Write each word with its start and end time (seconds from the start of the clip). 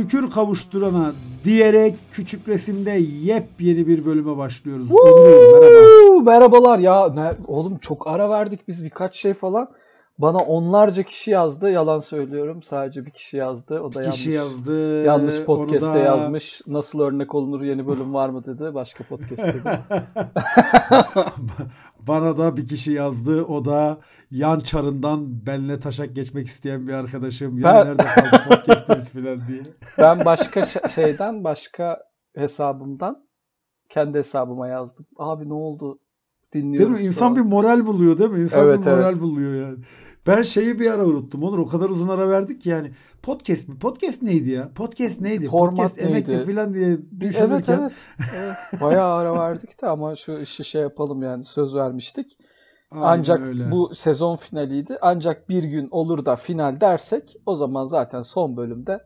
şükür 0.00 0.30
kavuşturana 0.30 1.12
diyerek 1.44 1.94
küçük 2.12 2.48
resimde 2.48 2.90
yepyeni 3.22 3.86
bir 3.86 4.06
bölüme 4.06 4.36
başlıyoruz. 4.36 4.86
Onur, 4.90 5.60
merhaba. 5.60 6.30
Merhabalar 6.30 6.78
ya. 6.78 7.08
Ne, 7.14 7.32
oğlum 7.46 7.78
çok 7.78 8.06
ara 8.06 8.30
verdik 8.30 8.68
biz 8.68 8.84
birkaç 8.84 9.16
şey 9.16 9.32
falan. 9.32 9.68
Bana 10.18 10.38
onlarca 10.38 11.02
kişi 11.02 11.30
yazdı. 11.30 11.70
Yalan 11.70 12.00
söylüyorum. 12.00 12.62
Sadece 12.62 13.06
bir 13.06 13.10
kişi 13.10 13.36
yazdı. 13.36 13.80
O 13.80 13.94
da 13.94 14.02
yanlış. 14.02 14.16
Kişi 14.16 14.30
yazdı. 14.30 15.04
Yanlış 15.04 15.42
podcast'te 15.44 15.94
da- 15.94 15.98
yazmış. 15.98 16.62
Nasıl 16.66 17.00
örnek 17.00 17.34
olunur 17.34 17.62
yeni 17.62 17.88
bölüm 17.88 18.14
var 18.14 18.28
mı 18.28 18.44
dedi. 18.44 18.74
Başka 18.74 19.04
podcast'te. 19.04 19.62
Bana 22.08 22.38
da 22.38 22.56
bir 22.56 22.68
kişi 22.68 22.92
yazdı. 22.92 23.44
O 23.44 23.64
da 23.64 23.98
yan 24.30 24.60
çarından 24.60 25.46
benle 25.46 25.80
taşak 25.80 26.14
geçmek 26.14 26.46
isteyen 26.46 26.88
bir 26.88 26.92
arkadaşım. 26.92 27.58
Ya 27.58 27.74
Ben- 27.74 27.86
nerede 27.86 28.02
kaldı 28.04 28.42
podcast'imiz 28.48 28.99
falan 29.12 29.40
diye. 29.48 29.62
ben 29.98 30.24
başka 30.24 30.62
şeyden 30.88 31.44
başka 31.44 31.98
hesabımdan 32.36 33.26
kendi 33.88 34.18
hesabıma 34.18 34.68
yazdım. 34.68 35.06
Abi 35.18 35.48
ne 35.48 35.54
oldu? 35.54 35.98
Dinliyoruz. 36.52 36.94
Değil 36.94 37.04
mi? 37.04 37.08
İnsan 37.08 37.36
bir 37.36 37.40
moral 37.40 37.86
buluyor 37.86 38.18
değil 38.18 38.30
mi? 38.30 38.40
İnsan 38.40 38.64
Evet, 38.64 38.80
bir 38.86 38.90
moral 38.90 39.10
evet. 39.12 39.20
buluyor 39.20 39.66
yani. 39.68 39.78
Ben 40.26 40.42
şeyi 40.42 40.78
bir 40.80 40.90
ara 40.90 41.06
unuttum. 41.06 41.42
Onur 41.42 41.58
o 41.58 41.66
kadar 41.66 41.90
uzun 41.90 42.08
ara 42.08 42.28
verdik 42.28 42.60
ki 42.60 42.68
yani. 42.68 42.92
Podcast 43.22 43.68
mi? 43.68 43.78
Podcast 43.78 44.22
neydi 44.22 44.50
ya? 44.50 44.70
Podcast 44.74 45.20
neydi? 45.20 45.46
Format 45.46 45.76
Podcast 45.76 45.98
emekli 46.10 46.32
neydi? 46.36 46.52
falan 46.54 46.74
diye 46.74 46.86
Evet 46.86 46.98
düşünürken. 47.20 47.78
evet. 47.80 47.92
evet. 48.36 48.80
Bayağı 48.80 49.14
ara 49.14 49.34
verdik 49.38 49.82
de 49.82 49.86
ama 49.86 50.14
şu 50.16 50.38
işi 50.38 50.64
şey 50.64 50.82
yapalım 50.82 51.22
yani 51.22 51.44
söz 51.44 51.74
vermiştik. 51.76 52.38
Aynen 52.90 53.04
Ancak 53.18 53.48
öyle. 53.48 53.70
bu 53.70 53.94
sezon 53.94 54.36
finaliydi. 54.36 54.98
Ancak 55.00 55.48
bir 55.48 55.64
gün 55.64 55.88
olur 55.90 56.24
da 56.24 56.36
final 56.36 56.80
dersek 56.80 57.36
o 57.46 57.56
zaman 57.56 57.84
zaten 57.84 58.22
son 58.22 58.56
bölümde 58.56 59.00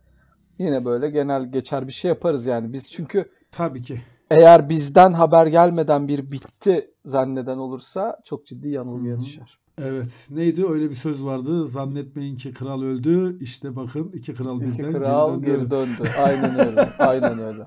yine 0.58 0.84
böyle 0.84 1.10
genel 1.10 1.52
geçer 1.52 1.86
bir 1.86 1.92
şey 1.92 2.08
yaparız 2.08 2.46
yani. 2.46 2.72
Biz 2.72 2.90
çünkü 2.90 3.24
Tabii 3.52 3.82
ki. 3.82 4.02
eğer 4.30 4.68
bizden 4.68 5.12
haber 5.12 5.46
gelmeden 5.46 6.08
bir 6.08 6.32
bitti 6.32 6.90
zanneden 7.04 7.58
olursa 7.58 8.18
çok 8.24 8.46
ciddi 8.46 8.68
yanılgıya 8.68 9.20
düşer. 9.20 9.58
Evet. 9.78 10.28
Neydi? 10.30 10.66
Öyle 10.68 10.90
bir 10.90 10.94
söz 10.96 11.24
vardı. 11.24 11.66
Zannetmeyin 11.68 12.36
ki 12.36 12.54
kral 12.54 12.82
öldü. 12.82 13.38
İşte 13.40 13.76
bakın 13.76 14.10
iki 14.14 14.34
kral 14.34 14.62
İki 14.62 14.78
birden 14.78 14.92
kral 14.92 15.42
geri 15.42 15.52
döndü. 15.52 15.66
geri 15.68 15.70
döndü. 15.70 16.08
Aynen 16.24 16.66
öyle. 16.68 16.80
Aynen 16.98 17.38
öyle. 17.38 17.66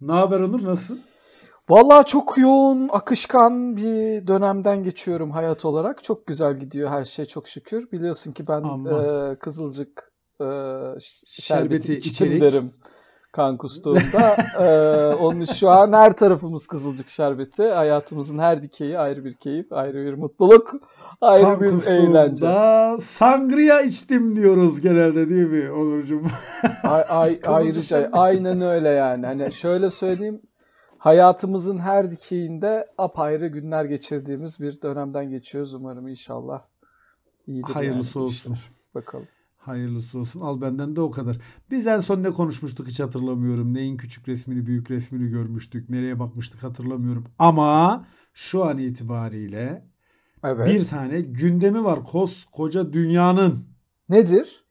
Ne 0.00 0.12
haber 0.12 0.40
Onur? 0.40 0.64
Nasıl? 0.64 0.96
Vallahi 1.70 2.04
çok 2.04 2.38
yoğun, 2.38 2.88
akışkan 2.92 3.76
bir 3.76 4.26
dönemden 4.26 4.82
geçiyorum 4.82 5.30
hayat 5.30 5.64
olarak. 5.64 6.04
Çok 6.04 6.26
güzel 6.26 6.58
gidiyor 6.58 6.90
her 6.90 7.04
şey 7.04 7.24
çok 7.24 7.48
şükür. 7.48 7.90
Biliyorsun 7.92 8.32
ki 8.32 8.48
ben 8.48 8.62
Aman. 8.62 9.32
e, 9.32 9.36
Kızılcık 9.36 10.12
e, 10.40 10.44
Şerbeti 10.44 11.42
şerbeti 11.42 11.94
içtim 11.94 12.26
içerik. 12.26 12.42
derim 12.42 12.72
kan 13.32 13.56
kustuğumda. 13.56 14.36
e, 14.60 15.14
onun 15.14 15.44
şu 15.44 15.70
an 15.70 15.92
her 15.92 16.16
tarafımız 16.16 16.66
Kızılcık 16.66 17.08
şerbeti. 17.08 17.68
Hayatımızın 17.68 18.38
her 18.38 18.62
dikeyi 18.62 18.98
ayrı 18.98 19.24
bir 19.24 19.34
keyif, 19.34 19.72
ayrı 19.72 20.04
bir 20.04 20.14
mutluluk, 20.14 20.74
ayrı 21.20 21.44
Kan 21.44 21.60
bir 21.60 21.86
eğlence. 21.86 22.46
Sangria 23.02 23.80
içtim 23.80 24.36
diyoruz 24.36 24.80
genelde 24.80 25.30
değil 25.30 25.46
mi 25.46 25.72
Onurcuğum? 25.72 26.22
Ay, 26.82 27.04
ay, 27.08 27.38
ayrıca 27.46 28.08
aynen 28.12 28.60
öyle 28.60 28.88
yani. 28.88 29.26
Hani 29.26 29.52
şöyle 29.52 29.90
söyleyeyim. 29.90 30.40
Hayatımızın 31.00 31.78
her 31.78 32.10
dikeyinde 32.10 32.86
apayrı 32.98 33.46
günler 33.46 33.84
geçirdiğimiz 33.84 34.60
bir 34.60 34.82
dönemden 34.82 35.30
geçiyoruz 35.30 35.74
umarım 35.74 36.08
inşallah. 36.08 36.62
İyidir 37.46 37.72
Hayırlısı 37.72 38.18
yani 38.18 38.24
olsun. 38.24 38.52
işler. 38.52 38.70
Bakalım. 38.94 39.28
Hayırlısı 39.56 40.18
olsun. 40.18 40.40
Al 40.40 40.60
benden 40.60 40.96
de 40.96 41.00
o 41.00 41.10
kadar. 41.10 41.38
Biz 41.70 41.86
en 41.86 42.00
son 42.00 42.22
ne 42.22 42.30
konuşmuştuk 42.30 42.88
hiç 42.88 43.00
hatırlamıyorum. 43.00 43.74
Neyin 43.74 43.96
küçük 43.96 44.28
resmini, 44.28 44.66
büyük 44.66 44.90
resmini 44.90 45.30
görmüştük. 45.30 45.90
Nereye 45.90 46.18
bakmıştık 46.18 46.62
hatırlamıyorum. 46.62 47.24
Ama 47.38 48.06
şu 48.34 48.64
an 48.64 48.78
itibariyle 48.78 49.84
Evet. 50.44 50.68
bir 50.68 50.84
tane 50.84 51.20
gündemi 51.20 51.84
var 51.84 52.04
koskoca 52.04 52.92
dünyanın. 52.92 53.64
Nedir? 54.08 54.64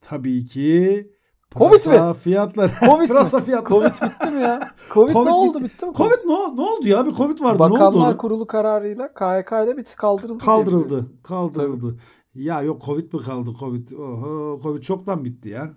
Tabii 0.00 0.44
ki 0.46 1.11
Covid 1.56 1.84
pırasa 1.84 2.14
fiyatları. 2.14 2.72
Covid 2.80 3.00
mi? 3.02 3.08
Pırasa 3.08 3.40
fiyatları. 3.40 3.68
Covid 3.92 4.10
bitti 4.10 4.30
mi 4.30 4.40
ya? 4.40 4.70
Covid, 4.94 5.12
Covid 5.12 5.26
ne 5.26 5.32
oldu 5.32 5.58
bitti. 5.58 5.64
bitti 5.64 5.86
mi? 5.86 5.92
Covid 5.94 6.24
ne, 6.26 6.32
ne 6.56 6.60
oldu 6.60 6.88
ya? 6.88 7.06
Bir 7.06 7.12
Covid 7.14 7.40
vardı. 7.40 7.54
ne 7.54 7.58
Bakanlar 7.58 8.08
oldu? 8.10 8.16
Kurulu 8.16 8.46
kararıyla 8.46 9.08
KHK 9.14 9.52
ile 9.52 9.76
bir 9.76 9.84
kaldırıldı. 9.96 10.38
Kaldırıldı. 10.44 11.06
Kaldırıldı. 11.22 11.96
Ya 12.34 12.62
yok 12.62 12.82
Covid 12.86 13.12
mi 13.12 13.20
kaldı? 13.22 13.50
Covid. 13.60 13.90
Oho, 13.90 14.60
Covid 14.62 14.82
çoktan 14.82 15.24
bitti 15.24 15.48
ya. 15.48 15.70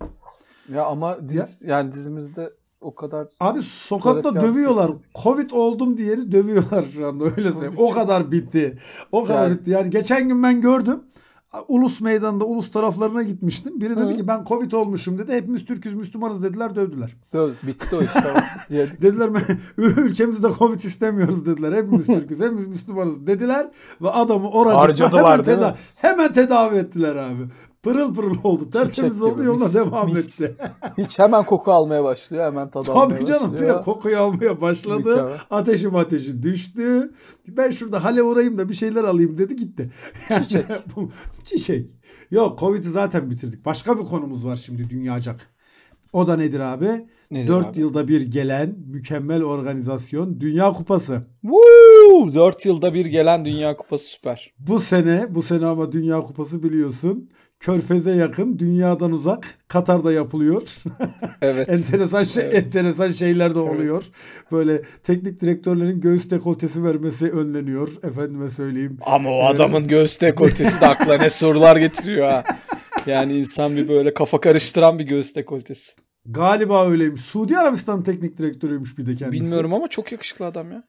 Ya 0.74 0.86
ama 0.86 1.30
diz, 1.30 1.62
yani 1.62 1.92
dizimizde 1.92 2.54
o 2.82 2.96
kadar 2.96 3.28
Abi 3.40 3.62
sokakta 3.64 4.36
dövüyorlar. 4.36 4.88
sektirdik. 4.88 5.16
Covid 5.24 5.52
oldum 5.52 5.98
diyeni 5.98 6.32
dövüyorlar 6.32 6.84
şu 6.84 7.08
anda 7.08 7.24
öyle 7.26 7.52
söyleyeyim. 7.52 7.76
O 7.78 7.92
kadar 7.92 8.32
bitti. 8.32 8.80
O 9.12 9.24
kadar 9.24 9.44
Yani- 9.48 9.60
bitti. 9.60 9.72
Yani 9.72 9.90
geçen 9.90 10.28
gün 10.30 10.44
ben 10.44 10.62
gördüm. 10.62 11.04
Ulus 11.68 12.02
meydanında 12.02 12.46
ulus 12.46 12.72
taraflarına 12.72 13.24
gitmiştim. 13.24 13.82
Biri 13.82 13.96
dedi 13.96 14.14
Hı. 14.14 14.16
ki 14.18 14.28
ben 14.28 14.46
Covid 14.46 14.72
olmuşum 14.72 15.18
dedi. 15.20 15.34
Hepimiz 15.34 15.66
Türk'üz 15.66 15.94
Müslümanız 15.94 16.44
dediler 16.44 16.76
dövdüler. 16.76 17.16
Dö- 17.34 17.52
bitti 17.64 17.96
o 17.96 18.02
iş 18.02 18.14
tamam. 18.14 18.44
Dediler 18.70 19.30
mi 19.30 19.40
ülkemizde 19.78 20.48
Covid 20.60 20.82
istemiyoruz 20.84 21.46
dediler. 21.46 21.74
Hepimiz 21.74 22.06
Türk'üz 22.08 22.40
hepimiz 22.40 22.68
Müslümanız 22.68 23.28
dediler. 23.28 23.68
Ve 24.02 24.10
adamı 24.10 24.48
Harcadılar, 24.74 25.24
hemen, 25.32 25.44
teda- 25.44 25.76
hemen 25.96 26.34
tedavi 26.34 26.76
ettiler 26.76 27.16
abi. 27.16 27.42
Pırıl 27.86 28.14
pırıl 28.16 28.36
oldu. 28.44 28.70
Tertemiz 28.70 28.96
Çiçek 28.96 29.24
oldu 29.24 29.36
gibi, 29.38 29.46
yoluna 29.46 29.64
mis, 29.64 29.76
devam 29.76 30.06
mis. 30.10 30.42
etti. 30.42 30.56
Hiç 30.98 31.20
hemen 31.20 31.46
koku 31.46 31.72
almaya 31.72 32.04
başlıyor. 32.04 32.44
Hemen 32.46 32.70
tadı 32.70 32.92
almaya 32.92 33.10
Tabii 33.20 33.26
canım 33.26 33.52
başlıyor. 33.54 33.74
direkt 33.74 33.86
kokuyu 33.86 34.20
almaya 34.20 34.62
başladı. 34.62 34.98
Mükemmel. 35.10 35.38
Ateşim 35.50 35.96
ateşi 35.96 36.44
düştü. 36.44 37.12
Ben 37.48 37.70
şurada 37.70 38.04
hale 38.04 38.24
uğrayayım 38.24 38.58
da 38.58 38.70
bir 38.70 38.74
şeyler 38.74 39.04
alayım 39.04 39.38
dedi 39.38 39.56
gitti. 39.56 39.92
Çiçek. 40.38 40.66
Bu- 40.96 41.10
Çiçek. 41.44 41.90
Yok 42.32 42.60
Covid'i 42.60 42.90
zaten 42.90 43.30
bitirdik. 43.30 43.66
Başka 43.66 44.00
bir 44.00 44.06
konumuz 44.06 44.46
var 44.46 44.56
şimdi 44.56 44.90
dünyacak. 44.90 45.50
O 46.14 46.28
da 46.28 46.36
nedir 46.38 46.60
abi? 46.60 47.06
Nedir 47.32 47.48
4 47.48 47.66
abi? 47.66 47.80
yılda 47.80 48.08
bir 48.08 48.22
gelen 48.22 48.76
mükemmel 48.88 49.44
organizasyon 49.44 50.40
Dünya 50.40 50.74
Kupası. 50.74 51.22
Woo! 51.42 52.34
4 52.34 52.66
yılda 52.66 52.94
bir 52.94 53.06
gelen 53.06 53.46
Dünya 53.46 53.78
Kupası 53.78 54.06
süper. 54.06 54.54
Bu 54.60 54.80
sene, 54.80 55.36
bu 55.36 55.42
sene 55.42 55.66
ama 55.66 55.92
Dünya 55.92 56.20
Kupası 56.22 56.64
biliyorsun. 56.64 57.30
Körfez'e 57.60 58.12
yakın, 58.12 58.60
dünyadan 58.60 59.12
uzak. 59.12 59.46
Katar'da 59.68 60.12
yapılıyor. 60.12 60.62
Evet. 61.42 61.70
enteresan 61.70 62.24
şey, 62.24 62.44
Evet. 62.44 62.56
enteresan 62.56 63.10
şeyler 63.12 63.56
de 63.56 63.60
Evet. 63.60 63.72
oluyor. 63.72 64.04
Böyle 64.52 64.82
teknik 65.04 65.42
direktörlerin 65.42 66.02
göğüs 66.02 66.30
dekoltesi 66.32 66.84
vermesi 66.84 67.32
önleniyor. 67.32 67.90
Efendime 68.04 68.50
söyleyeyim. 68.50 68.98
Ama 69.06 69.30
o 69.30 69.42
Evet. 69.46 69.56
adamın 69.56 69.88
göğüs 69.88 70.22
dekoltesi 70.22 70.82
de 70.82 70.88
akla 70.88 71.18
ne 71.18 71.30
sorular 71.30 71.76
getiriyor 71.76 72.28
ha. 72.30 72.44
Yani 73.06 73.38
insan 73.38 73.76
bir 73.76 73.88
böyle 73.90 74.14
kafa 74.14 74.40
karıştıran 74.40 75.00
bir 75.00 75.04
göğüs 75.04 75.36
dekoltesi. 75.36 75.94
Galiba 76.26 76.88
öyleymiş. 76.90 77.22
Suudi 77.22 77.58
Arabistan 77.58 78.04
teknik 78.04 78.38
direktörüymüş 78.38 78.98
bir 78.98 79.06
de 79.06 79.16
kendisi. 79.16 79.44
Bilmiyorum 79.44 79.74
ama 79.74 79.88
çok 79.88 80.12
yakışıklı 80.12 80.46
adam 80.46 80.72
ya. 80.72 80.84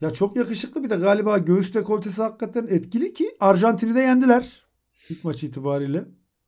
Ya 0.00 0.10
çok 0.10 0.36
yakışıklı 0.36 0.84
bir 0.84 0.90
de 0.90 0.96
galiba 0.96 1.38
göğüs 1.38 1.74
dekoltesi 1.74 2.22
hakikaten 2.22 2.66
etkili 2.70 3.12
ki 3.12 3.30
Arjantin'i 3.40 3.94
de 3.94 4.00
yendiler. 4.00 4.63
İlk 5.10 5.24
maç 5.24 5.42
itibariyle. 5.42 6.04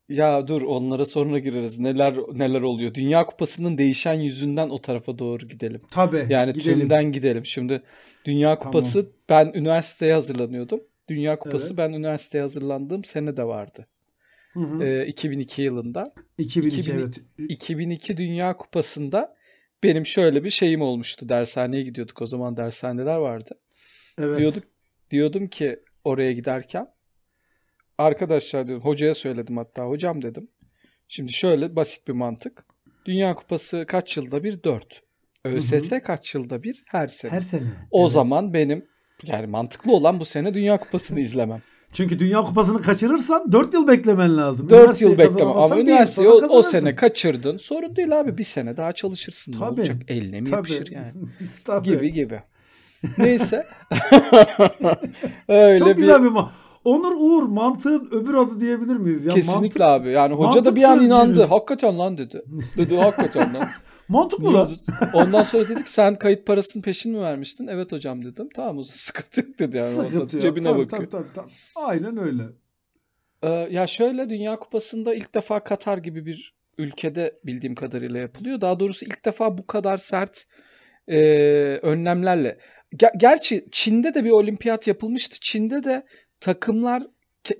Ya 0.09 0.49
dur 0.49 0.63
onlara 0.63 1.05
sonra 1.05 1.39
gireriz. 1.39 1.79
Neler 1.79 2.15
neler 2.33 2.61
oluyor. 2.61 2.95
Dünya 2.95 3.27
Kupası'nın 3.27 3.79
değişen 3.79 4.21
yüzünden 4.21 4.69
o 4.69 4.81
tarafa 4.81 5.19
doğru 5.19 5.45
gidelim. 5.47 5.81
Tabii. 5.91 6.27
Yani 6.31 6.53
gidelim. 6.53 6.81
tümden 6.81 7.13
gidelim. 7.13 7.47
Şimdi 7.47 7.83
Dünya 8.25 8.59
Kupası 8.59 9.11
ben 9.29 9.53
üniversiteye 9.55 10.15
hazırlanıyordum. 10.15 10.81
Dünya 11.09 11.39
Kupası 11.39 11.67
Evet. 11.67 11.79
ben 11.79 11.93
üniversiteye 11.93 12.43
hazırlandığım 12.43 13.05
sene 13.05 13.37
de 13.37 13.45
vardı. 13.45 13.87
Hı 14.53 14.61
hı. 14.61 14.85
Ee, 14.85 15.07
2002 15.07 15.63
yılında. 15.63 16.15
2002 16.39 16.81
2000 16.81 16.99
evet. 16.99 17.21
2002 17.39 18.17
Dünya 18.17 18.57
Kupası'nda 18.57 19.37
benim 19.83 20.07
şöyle 20.07 20.45
bir 20.45 20.51
şeyim 20.51 20.83
olmuştu. 20.83 21.29
Dershaneye 21.29 21.83
gidiyorduk. 21.83 22.23
O 22.23 22.27
zaman 22.27 22.57
dershaneler 22.57 23.17
vardı. 23.17 23.51
Evet. 24.19 24.39
Diyorduk 24.39 24.65
diyordum 25.11 25.47
ki 25.47 25.81
oraya 26.05 26.33
giderken 26.33 26.87
arkadaşlar 27.99 28.67
diyorum 28.67 28.85
hocaya 28.85 29.15
söyledim 29.15 29.57
hatta 29.57 29.85
hocam 29.85 30.23
dedim. 30.23 30.49
Şimdi 31.09 31.33
şöyle 31.33 31.77
basit 31.77 32.09
bir 32.09 32.13
mantık. 32.13 32.65
Dünya 33.07 33.35
Kupası 33.35 33.85
kaç 33.89 34.17
yılda 34.17 34.45
bir? 34.45 34.63
4. 34.63 35.03
ÖSS 35.45 35.93
kaç 36.05 36.35
yılda 36.35 36.63
bir? 36.63 36.85
Her 36.89 37.09
sene. 37.09 37.33
Her 37.33 37.41
sene. 37.41 37.63
o 37.91 38.01
Evet. 38.03 38.13
zaman 38.13 38.55
benim 38.55 38.87
yani 39.23 39.47
mantıklı 39.47 39.93
olan 39.93 40.21
bu 40.21 40.25
sene 40.25 40.55
Dünya 40.55 40.79
Kupası'nı 40.79 41.21
izlemem. 41.21 41.63
Çünkü 41.93 42.19
Dünya 42.19 42.43
Kupası'nı 42.43 42.83
kaçırırsan 42.83 43.53
4 43.53 43.75
yıl 43.75 43.89
beklemen 43.89 44.37
lazım. 44.37 44.71
4 44.71 44.79
Üniversiteyi 44.81 45.11
yıl 45.11 45.19
beklemem 45.19 45.57
ama 45.57 45.79
üniversiteyi 45.81 46.29
o, 46.29 46.33
o 46.49 46.63
sene 46.63 46.95
kaçırdın. 46.95 47.57
Sorun 47.57 47.97
değil 47.97 48.21
abi 48.21 48.39
bir 48.39 48.45
sene 48.45 48.77
daha 48.77 48.93
çalışırsın. 48.93 49.53
Ne 49.53 49.59
Tabii. 49.59 49.81
olacak? 49.81 49.97
Eline 50.09 50.41
mi 50.41 50.45
Tabii. 50.51 50.57
yapışır 50.57 50.93
yani? 50.93 51.13
Tabii. 51.65 51.85
gibi 51.85 52.13
gibi. 52.13 52.43
Neyse. 53.19 53.67
Öyle 55.49 55.79
Çok 55.79 55.89
bir 55.89 55.97
güzel 55.97 56.23
bir 56.23 56.29
ma- 56.29 56.49
Onur 56.87 57.13
Uğur 57.19 57.43
mantığın 57.43 58.09
öbür 58.11 58.35
adı 58.35 58.61
diyebilir 58.61 58.97
miyiz? 58.97 59.25
Ya 59.25 59.35
Kesinlikle 59.35 59.85
mantık, 59.85 60.03
abi. 60.07 60.11
Yani 60.11 60.35
hoca 60.35 60.65
da 60.65 60.77
bir 60.77 60.83
an 60.83 61.05
inandı. 61.05 61.45
Hakikaten 61.45 61.99
lan 61.99 62.19
dedi. 62.19 62.43
Dedi 62.77 62.97
hakikaten 62.97 63.55
lan. 63.55 63.69
mantık 64.09 64.39
mı 64.39 64.55
lan? 64.55 64.71
Ondan 65.15 65.43
sonra 65.43 65.69
dedik 65.69 65.89
sen 65.89 66.15
kayıt 66.15 66.47
parasının 66.47 66.83
peşini 66.83 67.17
mi 67.17 67.23
vermiştin? 67.23 67.67
Evet 67.67 67.93
hocam 67.93 68.25
dedim. 68.25 68.49
Tamam 68.55 68.79
o 68.79 68.83
zaman 68.83 68.97
sıkıntı 68.97 69.41
yok 69.41 69.59
dedi 69.59 69.77
yani. 69.77 69.89
Sıkıntı 69.89 70.37
yok. 70.37 70.43
Cebine 70.43 70.65
Tabii, 70.65 70.79
bakıyor. 70.83 71.11
tabii, 71.11 71.11
tabii, 71.11 71.35
tabii. 71.35 71.53
Aynen 71.75 72.17
öyle. 72.17 72.43
Ee, 73.43 73.49
ya 73.71 73.87
şöyle 73.87 74.31
Dünya 74.31 74.57
Kupası'nda 74.59 75.15
ilk 75.15 75.35
defa 75.35 75.61
Katar 75.61 75.99
gibi 75.99 76.27
bir 76.27 76.55
ülkede 76.79 77.39
bildiğim 77.45 77.75
kadarıyla 77.75 78.19
yapılıyor. 78.21 78.61
Daha 78.61 78.81
doğrusu 78.81 79.05
ilk 79.05 79.25
defa 79.25 79.59
bu 79.59 79.67
kadar 79.67 79.99
sert 79.99 80.45
e, 81.09 81.19
önlemlerle. 81.83 82.59
Ger- 82.97 83.19
gerçi 83.19 83.65
Çin'de 83.73 84.15
de 84.15 84.25
bir 84.25 84.31
olimpiyat 84.31 84.87
yapılmıştı. 84.87 85.37
Çin'de 85.41 85.85
de 85.85 86.07
takımlar 86.41 87.07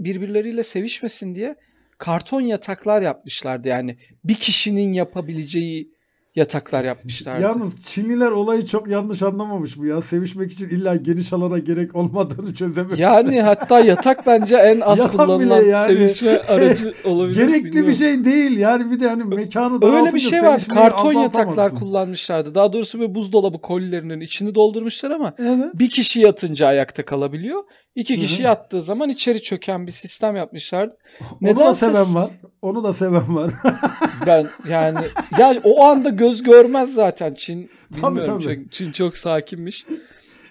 birbirleriyle 0.01 0.63
sevişmesin 0.63 1.35
diye 1.35 1.57
karton 1.99 2.41
yataklar 2.41 3.03
yapmışlardı. 3.03 3.69
Yani 3.69 3.99
bir 4.25 4.35
kişinin 4.35 4.93
yapabileceği 4.93 5.96
yataklar 6.37 6.85
yapmışlardı. 6.85 7.43
Yalnız 7.43 7.81
Çinliler 7.81 8.31
olayı 8.31 8.67
çok 8.67 8.89
yanlış 8.89 9.23
anlamamış 9.23 9.79
bu 9.79 9.87
ya. 9.87 10.03
Sevişmek 10.03 10.53
için 10.53 10.69
illa 10.69 10.97
geniş 10.97 11.33
alana 11.33 11.59
gerek 11.59 11.95
olmadığını 11.97 12.55
çözememiş. 12.55 12.99
Yani 13.01 13.43
hatta 13.43 13.81
yatak 13.81 14.27
bence 14.27 14.57
en 14.57 14.81
az 14.81 14.99
Yatak 14.99 15.13
kullanılan 15.13 15.63
yani. 15.63 15.87
sevişme 15.87 16.39
aracı 16.49 16.95
olabilir. 17.05 17.35
Gerekli 17.47 17.65
bilmiyorum. 17.65 17.89
bir 17.91 17.95
şey 17.95 18.25
değil. 18.25 18.59
Yani 18.59 18.91
bir 18.91 19.01
de 19.01 19.09
hani 19.09 19.25
mekanı 19.25 19.75
Öyle 19.75 19.97
bir 19.97 20.03
dağıtınca 20.05 20.19
şey 20.31 20.43
var. 20.43 20.65
Karton 20.75 21.13
yataklar 21.13 21.75
kullanmışlardı. 21.75 22.55
Daha 22.55 22.73
doğrusu 22.73 23.01
bir 23.01 23.15
buzdolabı 23.15 23.61
kolilerinin 23.61 24.21
içini 24.21 24.55
doldurmuşlar 24.55 25.11
ama 25.11 25.35
Evet. 25.39 25.65
bir 25.75 25.91
kişi 25.91 26.21
yatınca 26.21 26.67
ayakta 26.67 27.05
kalabiliyor. 27.05 27.63
İki 27.95 28.17
kişi 28.19 28.43
yattığı 28.43 28.83
zaman 28.83 29.09
içeri 29.09 29.43
çöken 29.43 29.87
bir 29.87 29.93
sistem 29.93 30.37
yapmışlardı. 30.37 30.95
Da 31.21 31.25
Nedense- 31.41 31.75
seven 31.75 32.15
var. 32.15 32.31
Onu 32.67 32.85
da 32.85 32.93
seven 32.95 33.37
var. 33.37 33.53
Ben 34.27 34.47
yani 34.69 34.99
ya 35.39 35.55
o 35.65 35.83
anda 35.85 36.09
göz 36.09 36.43
görmez 36.43 36.95
zaten 36.95 37.35
Çin. 37.35 37.71
Tabii, 38.01 38.17
Bilmiyorum. 38.17 38.43
tabii. 38.43 38.55
Çin- 38.55 38.69
Çin 38.71 38.93
çok 38.93 39.17
sakinmiş. 39.17 39.87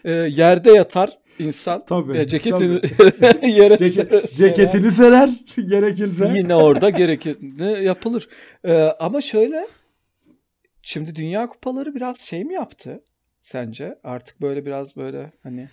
Ee, 0.06 0.12
yerde 0.12 0.71
yatar 0.71 1.09
insan. 1.39 1.85
Tabii. 1.85 2.17
E, 2.17 2.27
ceketini 2.27 2.81
tabii. 2.81 3.12
yere 3.51 3.73
Ceke- 3.75 3.88
serer. 3.88 4.25
ceketini 4.25 4.91
serer 4.91 5.29
gerekirse. 5.69 6.31
Yine 6.35 6.56
orada 6.56 6.89
gerekeni 6.89 7.83
yapılır. 7.83 8.27
Ee, 8.65 8.73
ama 9.00 9.21
şöyle 9.21 9.67
şimdi 10.81 11.15
Dünya 11.15 11.47
Kupaları 11.50 11.95
biraz 11.95 12.19
şey 12.19 12.44
mi 12.44 12.53
yaptı 12.53 13.03
sence? 13.41 14.00
Artık 14.03 14.41
böyle 14.41 14.65
biraz 14.65 14.97
böyle 14.97 15.31
hani 15.44 15.69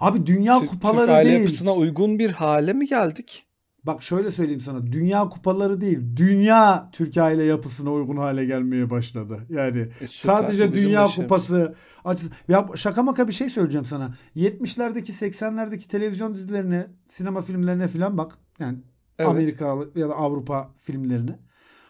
Abi 0.00 0.26
dünya 0.26 0.60
Türk, 0.60 0.70
kupaları 0.70 1.06
Türk 1.06 1.16
aile 1.16 1.28
değil. 1.30 1.40
yapısına 1.40 1.74
uygun 1.74 2.18
bir 2.18 2.30
hale 2.30 2.72
mi 2.72 2.86
geldik? 2.86 3.44
Bak 3.88 4.02
şöyle 4.02 4.30
söyleyeyim 4.30 4.60
sana. 4.60 4.86
Dünya 4.92 5.28
kupaları 5.28 5.80
değil. 5.80 5.98
Dünya 6.16 6.88
Türk 6.92 7.16
aile 7.16 7.44
yapısına 7.44 7.92
uygun 7.92 8.16
hale 8.16 8.44
gelmeye 8.44 8.90
başladı. 8.90 9.46
Yani 9.48 9.78
E, 10.00 10.08
süper, 10.08 10.34
sadece 10.34 10.72
dünya 10.72 11.04
başarımız. 11.04 11.14
kupası 11.14 11.74
açısı. 12.04 12.30
Ya 12.48 12.68
şaka 12.74 13.02
maka 13.02 13.28
bir 13.28 13.32
şey 13.32 13.50
söyleyeceğim 13.50 13.84
sana. 13.84 14.14
70'lerdeki 14.36 15.12
80'lerdeki 15.12 15.88
televizyon 15.88 16.34
dizilerine, 16.34 16.86
sinema 17.08 17.42
filmlerine 17.42 17.88
falan 17.88 18.18
bak. 18.18 18.38
Yani 18.58 18.78
Evet, 19.18 19.30
Amerika 19.30 19.76
ya 19.94 20.08
da 20.08 20.14
Avrupa 20.14 20.70
filmlerine. 20.76 21.38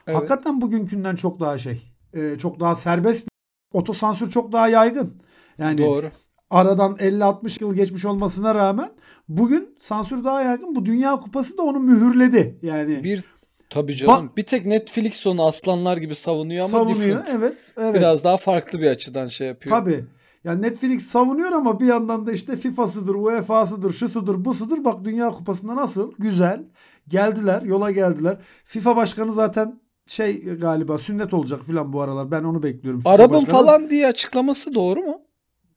evet. 0.07 0.17
Hakikaten 0.17 0.61
bugünkünden 0.61 1.17
çok 1.17 1.41
daha 1.41 1.59
şey. 1.59 1.93
e, 2.15 2.39
çok 2.39 2.61
daha 2.61 2.77
serbest. 2.77 3.29
Otosansür 3.73 4.31
çok 4.31 4.53
daha 4.53 4.69
yaygın. 4.69 5.23
Yani 5.59 5.79
Doğru. 5.79 6.11
Aradan 6.51 6.93
50-60 6.97 7.63
yıl 7.63 7.75
geçmiş 7.75 8.05
olmasına 8.05 8.55
rağmen 8.55 8.91
bugün 9.29 9.77
sansür 9.81 10.25
daha 10.25 10.43
yaygın. 10.43 10.75
Bu 10.77 10.87
Dünya 10.87 11.17
Kupası 11.17 11.59
da 11.59 11.63
onu 11.63 11.79
mühürledi. 11.81 12.59
Yani 12.63 13.05
Bir 13.05 13.25
tabii 13.71 13.95
canım. 13.97 14.31
bir 14.37 14.43
tek 14.43 14.67
Netflix 14.67 15.27
onu 15.27 15.47
aslanlar 15.47 15.97
gibi 15.97 16.15
savunuyor 16.15 16.65
ama 16.65 16.79
savunuyor. 16.79 16.99
different. 16.99 17.29
Evet, 17.39 17.73
evet. 17.77 17.95
Biraz 17.95 18.25
daha 18.25 18.37
farklı 18.37 18.81
bir 18.81 18.87
açıdan 18.87 19.27
şey 19.29 19.47
yapıyor. 19.49 19.77
Tabii. 19.77 20.05
Yani 20.45 20.63
Netflix 20.63 21.03
savunuyor 21.07 21.53
ama 21.53 21.81
bir 21.81 21.87
yandan 21.87 22.27
da 22.27 22.33
işte 22.33 22.57
FIFA'sıdır, 22.57 23.15
UEFA'sıdır, 23.15 23.93
şusudur, 23.93 24.45
busudur. 24.45 24.85
Bak 24.85 25.05
Dünya 25.05 25.31
Kupası'nda 25.31 25.77
nasıl? 25.77 26.13
Güzel. 26.19 26.65
Geldiler, 27.09 27.63
yola 27.63 27.91
geldiler. 27.91 28.37
FIFA 28.65 28.97
başkanı 28.97 29.33
zaten 29.33 29.81
şey 30.07 30.43
galiba 30.45 30.99
sünnet 30.99 31.35
olacak 31.35 31.61
filan 31.67 31.93
bu 31.93 32.01
aralar. 32.01 32.31
Ben 32.31 32.45
onu 32.45 32.63
bekliyorum. 32.63 33.01
FIFA 33.01 33.11
Arabın 33.11 33.35
başkanı. 33.43 33.51
falan 33.51 33.91
diye 33.91 34.07
açıklaması 34.07 34.75
doğru 34.75 35.01
mu? 35.01 35.21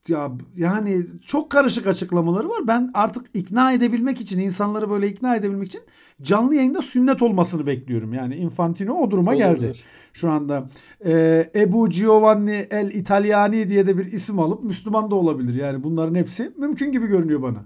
Ya 0.08 0.32
yani 0.56 1.06
çok 1.26 1.50
karışık 1.50 1.86
açıklamaları 1.86 2.48
var. 2.48 2.60
Ben 2.66 2.90
artık 2.94 3.26
ikna 3.34 3.72
edebilmek 3.72 4.20
için, 4.20 4.40
insanları 4.40 4.90
böyle 4.90 5.08
ikna 5.08 5.36
edebilmek 5.36 5.68
için 5.68 5.80
canlı 6.22 6.54
yayında 6.54 6.82
sünnet 6.82 7.22
olmasını 7.22 7.66
bekliyorum. 7.66 8.12
Yani 8.12 8.36
Infantino 8.36 8.94
o 8.94 9.10
duruma 9.10 9.34
geldi 9.34 9.58
Olabilir. 9.58 9.84
şu 10.12 10.30
anda. 10.30 10.68
Ee, 11.04 11.50
Ebu 11.54 11.88
Giovanni 11.88 12.66
El 12.70 12.90
Italiani 12.90 13.68
diye 13.68 13.86
de 13.86 13.98
bir 13.98 14.12
isim 14.12 14.38
alıp 14.38 14.64
Müslüman 14.64 15.10
da 15.10 15.14
olabilir. 15.14 15.54
Yani 15.54 15.84
bunların 15.84 16.14
hepsi 16.14 16.52
mümkün 16.58 16.92
gibi 16.92 17.06
görünüyor 17.06 17.42
bana. 17.42 17.64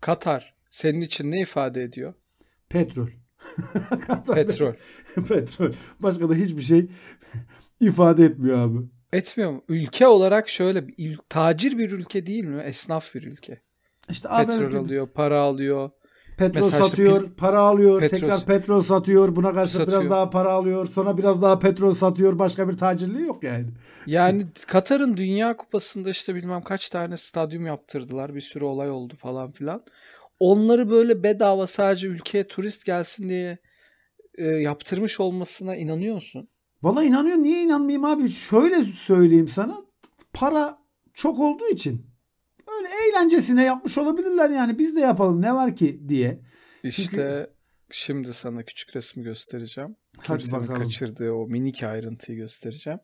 Katar 0.00 0.54
senin 0.70 1.00
için 1.00 1.30
ne 1.30 1.40
ifade 1.40 1.82
ediyor? 1.82 2.14
Petrol. 2.68 3.06
Katar- 4.06 4.34
Petrol. 4.34 4.72
Petrol. 5.28 5.72
Başka 6.02 6.28
da 6.28 6.34
hiçbir 6.34 6.62
şey 6.62 6.86
ifade 7.80 8.24
etmiyor 8.24 8.58
abi. 8.58 8.78
Etmiyor 9.14 9.50
mu? 9.50 9.64
Ülke 9.68 10.06
olarak 10.06 10.48
şöyle 10.48 10.88
bir 10.88 11.18
tacir 11.28 11.78
bir 11.78 11.92
ülke 11.92 12.26
değil 12.26 12.44
mi? 12.44 12.62
Esnaf 12.62 13.14
bir 13.14 13.22
ülke. 13.22 13.60
İşte 14.10 14.28
Petrol 14.28 14.62
evet, 14.62 14.74
alıyor, 14.74 15.08
para 15.14 15.40
alıyor. 15.40 15.90
Petrol 16.38 16.54
Mesela 16.54 16.82
işte 16.82 16.88
satıyor, 16.88 17.22
pil- 17.22 17.34
para 17.34 17.58
alıyor, 17.58 18.02
petrol- 18.02 18.10
tekrar 18.10 18.46
petrol 18.46 18.82
satıyor, 18.82 19.36
buna 19.36 19.52
karşı 19.52 19.72
Satıyor. 19.72 20.00
biraz 20.00 20.10
daha 20.10 20.30
para 20.30 20.52
alıyor, 20.52 20.88
sonra 20.94 21.18
biraz 21.18 21.42
daha 21.42 21.58
petrol 21.58 21.94
satıyor, 21.94 22.38
başka 22.38 22.68
bir 22.68 22.76
tacirliği 22.76 23.26
yok 23.26 23.44
yani. 23.44 23.66
Yani 24.06 24.46
Katar'ın 24.66 25.16
Dünya 25.16 25.56
Kupası'nda 25.56 26.10
işte 26.10 26.34
bilmem 26.34 26.62
kaç 26.62 26.90
tane 26.90 27.16
stadyum 27.16 27.66
yaptırdılar. 27.66 28.34
Bir 28.34 28.40
sürü 28.40 28.64
olay 28.64 28.90
oldu 28.90 29.14
falan 29.16 29.52
filan. 29.52 29.84
Onları 30.40 30.90
böyle 30.90 31.22
bedava 31.22 31.66
sadece 31.66 32.08
ülkeye 32.08 32.46
turist 32.46 32.84
gelsin 32.86 33.28
diye 33.28 33.58
e, 34.38 34.44
yaptırmış 34.44 35.20
olmasına 35.20 35.76
inanıyor 35.76 36.14
musun? 36.14 36.48
Valla 36.84 37.04
inanıyorum, 37.04 37.42
niye 37.42 37.62
inanmayayım 37.62 38.04
abi? 38.04 38.30
Şöyle 38.30 38.84
söyleyeyim 38.84 39.48
sana, 39.48 39.76
para 40.32 40.78
çok 41.14 41.38
olduğu 41.38 41.68
için 41.68 42.06
öyle 42.78 42.88
eğlencesine 42.88 43.64
yapmış 43.64 43.98
olabilirler 43.98 44.50
yani 44.50 44.78
biz 44.78 44.96
de 44.96 45.00
yapalım 45.00 45.42
ne 45.42 45.54
var 45.54 45.76
ki 45.76 46.08
diye. 46.08 46.40
İşte 46.82 47.50
şimdi 47.90 48.32
sana 48.32 48.62
küçük 48.62 48.96
resmi 48.96 49.22
göstereceğim. 49.22 49.96
Hadi 50.18 50.26
Kimsenin 50.26 50.62
bakalım. 50.62 50.82
kaçırdığı 50.82 51.32
o 51.32 51.46
minik 51.46 51.84
ayrıntıyı 51.84 52.38
göstereceğim. 52.38 52.98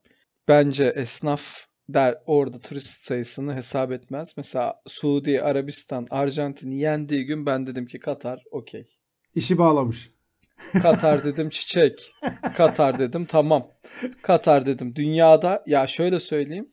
Bence 0.49 0.85
esnaf 0.85 1.67
der 1.89 2.19
orada 2.27 2.61
turist 2.61 3.01
sayısını 3.01 3.55
hesap 3.55 3.93
etmez. 3.93 4.35
Mesela 4.37 4.75
Suudi, 4.87 5.43
Arabistan, 5.43 6.07
Arjantin'i 6.11 6.79
yendiği 6.79 7.27
gün 7.27 7.47
ben 7.47 7.67
dedim 7.67 7.87
ki 7.87 7.99
Katar 7.99 8.45
okey. 8.51 8.87
İşi 9.35 9.59
bağlamış. 9.59 10.11
Katar 10.83 11.25
dedim 11.25 11.49
çiçek. 11.49 12.15
Katar 12.57 12.99
dedim 12.99 13.25
tamam. 13.25 13.69
Katar 14.23 14.67
dedim 14.67 14.97
dünyada 14.97 15.63
ya 15.67 15.87
şöyle 15.87 16.21
söyleyeyim. 16.21 16.69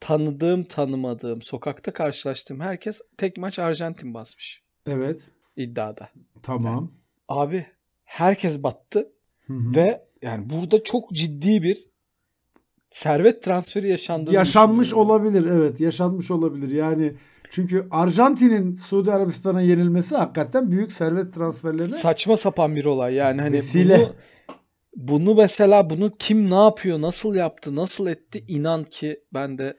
Tanıdığım 0.00 0.64
tanımadığım 0.64 1.42
sokakta 1.42 1.92
karşılaştığım 1.92 2.60
herkes 2.60 3.00
tek 3.16 3.36
maç 3.38 3.58
Arjantin 3.58 4.14
basmış 4.14 4.62
Evet, 4.86 5.20
iddiada. 5.56 6.08
tamam. 6.42 6.92
Abi 7.28 7.66
herkes 8.04 8.62
battı 8.62 9.12
Hı 9.46 9.52
hı. 9.52 9.76
ve 9.76 10.02
yani 10.22 10.50
burada 10.50 10.84
çok 10.84 11.10
ciddi 11.12 11.62
bir 11.62 11.78
servet 12.90 13.42
transferi 13.42 13.88
yaşandığını 13.88 14.34
Yaşanmış 14.34 14.94
olabilir 14.94 15.46
evet 15.50 15.80
yaşanmış 15.80 16.30
olabilir 16.30 16.70
yani 16.70 17.14
çünkü 17.50 17.86
Arjantin'in 17.90 18.74
Suudi 18.74 19.12
Arabistan'a 19.12 19.60
yenilmesi 19.60 20.16
hakikaten 20.16 20.70
büyük 20.70 20.92
servet 20.92 21.34
transferlerine 21.34 21.96
Saçma 21.96 22.36
sapan 22.36 22.76
bir 22.76 22.84
olay 22.84 23.14
yani 23.14 23.40
hani 23.40 23.52
Vesile. 23.56 23.98
bunu 23.98 24.14
bunu 24.96 25.34
mesela 25.34 25.90
bunu 25.90 26.12
kim 26.18 26.50
ne 26.50 26.54
yapıyor, 26.64 27.00
nasıl 27.00 27.34
yaptı, 27.34 27.76
nasıl 27.76 28.06
etti 28.06 28.44
inan 28.48 28.84
ki 28.84 29.20
ben 29.34 29.58
de 29.58 29.76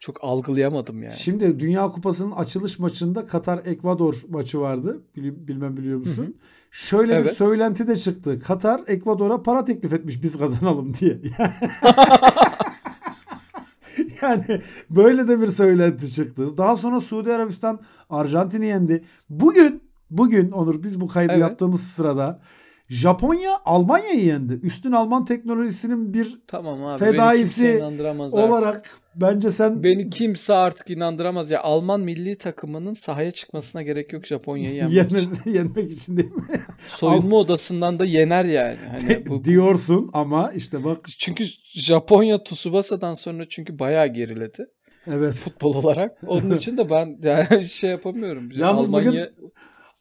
çok 0.00 0.24
algılayamadım 0.24 1.02
yani. 1.02 1.16
Şimdi 1.16 1.60
Dünya 1.60 1.88
Kupası'nın 1.88 2.30
açılış 2.32 2.78
maçında 2.78 3.26
Katar 3.26 3.66
Ekvador 3.66 4.22
maçı 4.28 4.60
vardı. 4.60 5.02
Bil- 5.16 5.46
Bilmem 5.48 5.76
biliyor 5.76 5.98
musun? 5.98 6.22
Hı 6.22 6.26
hı. 6.26 6.32
Şöyle 6.70 7.12
bir 7.12 7.16
Evet. 7.16 7.36
söylenti 7.36 7.88
de 7.88 7.96
çıktı. 7.96 8.40
Katar 8.40 8.80
Ekvador'a 8.86 9.42
para 9.42 9.64
teklif 9.64 9.92
etmiş 9.92 10.22
biz 10.22 10.38
kazanalım 10.38 10.94
diye. 11.00 11.20
yani 14.22 14.62
böyle 14.90 15.28
de 15.28 15.40
bir 15.40 15.48
söylenti 15.48 16.12
çıktı. 16.12 16.56
Daha 16.56 16.76
sonra 16.76 17.00
Suudi 17.00 17.32
Arabistan 17.32 17.80
Arjantin'i 18.10 18.66
yendi. 18.66 19.04
Bugün 19.30 19.82
bugün 20.10 20.50
Onur 20.50 20.82
biz 20.82 21.00
bu 21.00 21.08
kaydı 21.08 21.32
Evet. 21.32 21.40
yaptığımız 21.42 21.80
sırada 21.80 22.40
Japonya 22.88 23.50
Almanya'yı 23.64 24.24
yendi. 24.24 24.52
Üstün 24.62 24.92
Alman 24.92 25.24
teknolojisinin 25.24 26.14
bir 26.14 26.40
Tamam 26.46 26.84
abi. 26.84 26.98
Fedaisi 26.98 27.62
beni 27.62 27.70
kimse 27.70 27.78
inandıramaz 27.78 28.34
olarak 28.34 28.76
artık. 28.76 29.00
bence 29.14 29.50
sen 29.50 29.82
Beni 29.82 30.10
kimse 30.10 30.54
artık 30.54 30.90
inandıramaz. 30.90 31.50
Ya 31.50 31.62
Alman 31.62 32.00
milli 32.00 32.38
takımının 32.38 32.92
sahaya 32.92 33.30
çıkmasına 33.30 33.82
gerek 33.82 34.12
yok 34.12 34.26
Japonya'yı 34.26 34.74
yenmek 34.76 34.94
yenme, 34.96 35.18
için. 35.20 35.52
yenmek 35.52 35.90
için 35.90 36.16
değil 36.16 36.32
mi? 36.32 36.66
Soyunma 36.88 37.36
odasından 37.36 37.98
da 37.98 38.04
yener 38.04 38.44
yani. 38.44 38.78
Hani 38.90 39.26
bu, 39.26 39.44
Diyorsun 39.44 40.10
ama 40.12 40.52
işte 40.52 40.84
bak 40.84 40.98
çünkü 41.18 41.44
Japonya 41.74 42.44
Tsubasa'dan 42.44 43.14
sonra 43.14 43.48
çünkü 43.48 43.78
bayağı 43.78 44.06
geriledi 44.06 44.66
evet. 45.06 45.34
futbol 45.34 45.74
olarak. 45.74 46.18
Onun 46.26 46.50
için 46.56 46.76
de 46.76 46.90
ben 46.90 47.18
yani 47.22 47.64
şey 47.64 47.90
yapamıyorum. 47.90 48.50
Yalnız 48.54 48.84
Almanya 48.84 49.30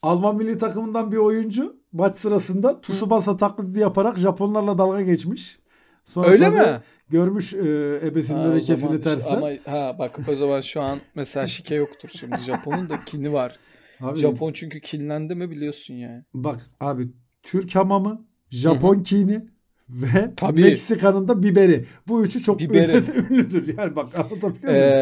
Alman 0.01 0.35
milli 0.35 0.57
takımından 0.57 1.11
bir 1.11 1.17
oyuncu 1.17 1.82
maç 1.93 2.17
sırasında 2.17 2.81
Tsubasa 2.81 3.37
taklidi 3.37 3.79
yaparak 3.79 4.17
Japonlarla 4.17 4.77
dalga 4.77 5.01
geçmiş. 5.01 5.59
Sonra 6.05 6.27
öyle 6.27 6.49
mi? 6.49 6.81
Görmüş 7.09 7.53
e, 7.53 7.57
ebesinin 8.03 8.37
Ha, 8.37 8.43
o 8.47 8.51
örekesini 8.51 8.77
zaman 8.77 8.97
işte 8.97 9.03
tersten. 9.03 9.31
ama 9.37 9.49
ha 9.65 9.95
bak 9.99 10.19
o 10.31 10.35
zaman 10.35 10.61
şu 10.61 10.81
an 10.81 10.99
mesela 11.15 11.47
şike 11.47 11.75
yoktur 11.75 12.09
şimdi. 12.13 12.37
Japon'un 12.37 12.89
da 12.89 12.95
kini 13.05 13.33
var. 13.33 13.55
Abi, 14.01 14.19
Japon 14.19 14.53
çünkü 14.53 14.81
kinlendi 14.81 15.35
mi 15.35 15.51
biliyorsun 15.51 15.93
yani. 15.93 16.23
Bak 16.33 16.61
abi 16.79 17.09
Türk 17.43 17.75
hamamı, 17.75 18.25
Japon 18.49 18.99
kini 18.99 19.45
ve 19.89 20.31
Tabii. 20.37 20.61
Meksika'nın 20.61 21.27
da 21.27 21.43
biberi. 21.43 21.85
Bu 22.07 22.23
üçü 22.23 22.41
çok 22.41 22.59
Biberi. 22.59 22.91
ünlü- 22.91 23.27
ünlüdür. 23.33 23.77
Yani 23.77 23.95
bak 23.95 24.19
anlatabiliyor 24.19 24.73
muyum? 24.73 24.97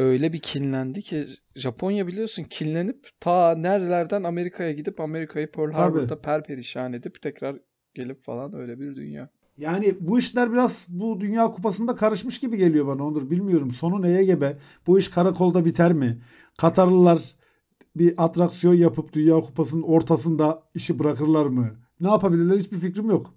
Öyle 0.00 0.32
bir 0.32 0.38
kinlendi 0.38 1.02
ki 1.02 1.26
Japonya 1.56 2.06
biliyorsun 2.06 2.42
kinlenip 2.42 3.08
ta 3.20 3.54
nerelerden 3.54 4.22
Amerika'ya 4.22 4.72
gidip 4.72 5.00
Amerika'yı 5.00 5.50
Pearl. 5.50 5.72
Harbor'da 5.72 6.20
perperişan 6.20 6.92
edip 6.92 7.22
tekrar 7.22 7.56
gelip 7.94 8.22
falan 8.22 8.56
öyle 8.56 8.80
bir 8.80 8.96
dünya. 8.96 9.30
Yani 9.58 9.94
bu 10.00 10.18
işler 10.18 10.52
biraz 10.52 10.86
bu 10.88 11.20
Dünya 11.20 11.50
Kupası'nda 11.50 11.94
karışmış 11.94 12.38
gibi 12.38 12.56
geliyor 12.56 12.86
bana 12.86 13.06
Onur. 13.06 13.30
Bilmiyorum 13.30 13.70
sonu 13.70 14.02
neye 14.02 14.24
gebe? 14.24 14.56
Bu 14.86 14.98
iş 14.98 15.08
karakolda 15.08 15.64
biter 15.64 15.92
mi? 15.92 16.22
Katarlılar 16.58 17.20
bir 17.96 18.14
atraksiyon 18.16 18.74
yapıp 18.74 19.12
Dünya 19.12 19.40
Kupası'nın 19.40 19.82
ortasında 19.82 20.62
işi 20.74 20.98
bırakırlar 20.98 21.46
mı? 21.46 21.70
Ne 22.00 22.08
yapabilirler 22.08 22.56
hiçbir 22.56 22.76
fikrim 22.76 23.10
yok. 23.10 23.34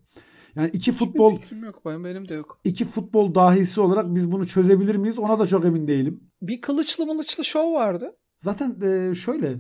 Yani 0.56 0.70
iki 0.74 0.92
futbol 0.92 1.32
Hiçbir 1.32 1.44
fikrim 1.44 1.64
yok 1.64 1.86
benim, 1.86 2.04
benim 2.04 2.30
de 2.30 2.34
yok. 2.34 2.60
iki 2.64 2.86
futbol 2.86 3.36
dahisi 3.36 3.82
olarak 3.82 4.16
biz 4.16 4.32
bunu 4.32 4.48
çözebilir 4.48 4.96
miyiz? 4.96 5.20
Ona 5.20 5.40
da 5.40 5.48
çok 5.48 5.66
emin 5.66 5.88
değilim. 5.88 6.24
Bir 6.48 6.62
kılıçlı 6.62 7.06
mılıçlı 7.06 7.46
şov 7.46 7.74
vardı. 7.74 8.16
Zaten 8.42 8.76
e, 8.82 9.16
şöyle 9.16 9.54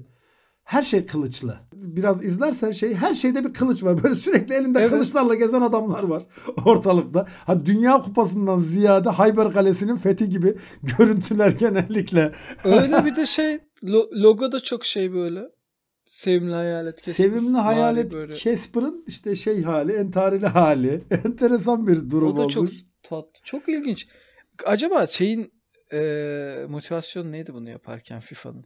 her 0.63 0.83
şey 0.83 1.05
kılıçlı. 1.05 1.57
Biraz 1.73 2.23
izlersen 2.25 2.71
şey 2.71 2.93
her 2.93 3.13
şeyde 3.13 3.45
bir 3.45 3.53
kılıç 3.53 3.83
var. 3.83 4.03
Böyle 4.03 4.15
sürekli 4.15 4.55
elinde 4.55 4.79
Evet. 4.79 4.89
kılıçlarla 4.89 5.35
gezen 5.35 5.61
adamlar 5.61 6.03
var 6.03 6.25
ortalıkta. 6.65 7.25
Ha 7.29 7.65
Dünya 7.65 7.99
Kupası'ndan 7.99 8.59
ziyade 8.59 9.09
Hayber 9.09 9.53
Kalesi'nin 9.53 9.95
fethi 9.95 10.29
gibi 10.29 10.55
görüntüler 10.97 11.49
genellikle. 11.51 12.31
Öyle 12.63 13.05
bir 13.05 13.15
de 13.15 13.25
şey 13.25 13.59
lo- 13.83 14.21
logo 14.23 14.51
da 14.51 14.59
çok 14.59 14.85
şey 14.85 15.13
böyle. 15.13 15.41
Sevimli 16.05 16.53
hayalet 16.53 17.01
kesin. 17.01 17.23
Sevimli 17.23 17.57
hayalet 17.57 18.13
böyle. 18.13 18.35
Casper'ın 18.35 19.03
işte 19.07 19.35
şey 19.35 19.63
hali, 19.63 19.91
entarili 19.93 20.47
hali. 20.47 21.03
Enteresan 21.25 21.87
bir 21.87 22.09
durum 22.09 22.27
O 22.33 22.37
da 22.37 22.41
olmuş. 22.41 22.53
çok 22.53 22.69
tatlı. 23.03 23.39
Çok 23.43 23.69
ilginç. 23.69 24.07
Acaba 24.65 25.07
şeyin 25.07 25.53
e, 25.93 26.65
motivasyonu 26.69 27.31
neydi 27.31 27.53
bunu 27.53 27.69
yaparken 27.69 28.19
FIFA'nın? 28.19 28.65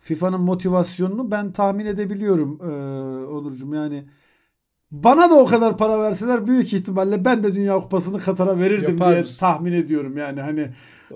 FIFA'nın 0.00 0.40
motivasyonunu 0.40 1.30
ben 1.30 1.52
tahmin 1.52 1.86
edebiliyorum 1.86 2.58
ee, 2.62 2.66
Onurcuğum. 3.26 3.74
Yani 3.74 4.04
bana 4.90 5.30
da 5.30 5.34
o 5.34 5.46
kadar 5.46 5.78
para 5.78 6.00
verseler 6.00 6.46
büyük 6.46 6.72
ihtimalle 6.72 7.24
ben 7.24 7.44
de 7.44 7.54
Dünya 7.54 7.78
Kupası'nı 7.78 8.20
Katar'a 8.20 8.58
verirdim 8.58 8.90
Yapar 8.90 9.12
diye 9.12 9.20
mısın? 9.20 9.40
tahmin 9.40 9.72
ediyorum. 9.72 10.16
Yani 10.16 10.40
hani. 10.40 10.70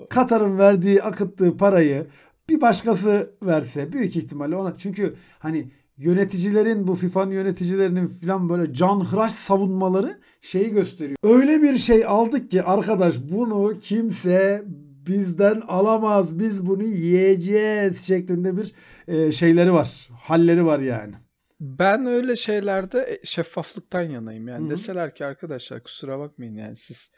Katar'ın 0.09 0.57
verdiği, 0.57 1.03
akıttığı 1.03 1.57
parayı 1.57 2.07
bir 2.49 2.61
başkası 2.61 3.31
verse 3.43 3.91
büyük 3.91 4.15
ihtimalle 4.15 4.55
ona 4.55 4.77
çünkü 4.77 5.15
hani 5.39 5.71
yöneticilerin 5.97 6.87
bu 6.87 6.95
FIFA'nın 6.95 7.31
yöneticilerinin 7.31 8.07
falan 8.07 8.49
böyle 8.49 8.73
canhıraş 8.73 9.31
savunmaları 9.33 10.19
şeyi 10.41 10.69
gösteriyor. 10.69 11.17
Öyle 11.23 11.61
bir 11.61 11.77
şey 11.77 12.05
aldık 12.05 12.51
ki 12.51 12.63
arkadaş 12.63 13.15
bunu 13.31 13.79
kimse 13.79 14.65
bizden 15.07 15.61
alamaz. 15.67 16.39
Biz 16.39 16.65
bunu 16.65 16.83
yiyeceğiz 16.83 18.07
şeklinde 18.07 18.57
bir 18.57 18.73
e, 19.07 19.31
şeyleri 19.31 19.73
var. 19.73 20.09
Halleri 20.21 20.65
var 20.65 20.79
yani. 20.79 21.13
Ben 21.59 22.05
öyle 22.05 22.35
şeylerde 22.35 22.99
e, 22.99 23.25
şeffaflıktan 23.25 24.01
yanayım. 24.01 24.47
Yani 24.47 24.61
Hı 24.63 24.65
hı. 24.65 24.69
deseler 24.69 25.15
ki 25.15 25.25
arkadaşlar 25.25 25.83
kusura 25.83 26.19
bakmayın 26.19 26.55
yani 26.55 26.75
siz 26.75 27.11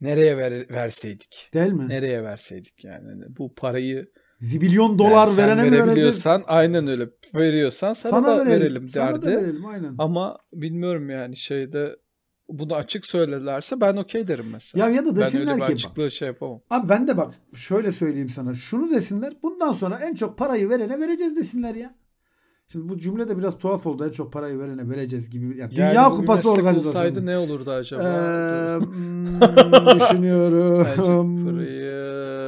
nereye 0.00 0.36
ver, 0.36 0.70
verseydik? 0.70 1.50
Değil 1.54 1.72
mi? 1.72 1.88
Nereye 1.88 2.22
verseydik 2.22 2.84
yani? 2.84 3.08
Hani 3.08 3.36
bu 3.36 3.54
parayı 3.54 4.08
Zibilyon 4.40 4.98
dolar 4.98 5.26
yani 5.26 5.36
verene 5.36 5.70
mi 5.70 5.86
vereceğiz? 5.86 6.26
aynen 6.46 6.86
öyle 6.86 7.08
veriyorsan 7.34 7.92
sana, 7.92 8.26
da 8.26 8.46
verelim, 8.46 8.88
Sana 8.88 9.12
derdi. 9.12 9.26
da 9.26 9.42
verelim 9.42 9.66
aynen. 9.66 9.94
Ama 9.98 10.38
bilmiyorum 10.52 11.10
yani 11.10 11.36
şeyde 11.36 11.96
bunu 12.48 12.74
açık 12.74 13.06
söylerlerse 13.06 13.80
ben 13.80 13.96
okey 13.96 14.28
derim 14.28 14.46
mesela. 14.52 14.84
Ya 14.88 14.94
ya 14.94 15.04
da 15.04 15.16
ben 15.16 15.16
desinler 15.16 15.40
öyle 15.52 15.54
bir 15.60 15.66
ki 15.66 15.72
açıklığı 15.72 16.10
şey 16.10 16.28
yapamam. 16.28 16.60
Abi 16.70 16.88
ben 16.88 17.08
de 17.08 17.16
bak 17.16 17.34
şöyle 17.54 17.92
söyleyeyim 17.92 18.28
sana. 18.28 18.54
Şunu 18.54 18.90
desinler. 18.90 19.32
Bundan 19.42 19.72
sonra 19.72 19.98
en 20.02 20.14
çok 20.14 20.38
parayı 20.38 20.70
verene 20.70 21.00
vereceğiz 21.00 21.36
desinler 21.36 21.74
ya. 21.74 21.94
Şimdi 22.72 22.88
bu 22.88 22.98
cümle 22.98 23.28
de 23.28 23.38
biraz 23.38 23.58
tuhaf 23.58 23.86
oldu. 23.86 24.06
En 24.06 24.10
çok 24.10 24.32
parayı 24.32 24.58
verene 24.58 24.88
vereceğiz 24.90 25.30
gibi. 25.30 25.44
Yani 25.44 25.58
Yani 25.60 25.70
Dünya 25.90 26.08
Kupası 26.08 26.50
organizasyonu. 26.50 26.88
olsaydı 26.88 27.26
ne 27.26 27.38
olurdu 27.38 27.70
acaba? 27.70 28.02
Ee, 28.02 28.80
düşünüyorum. 30.00 30.86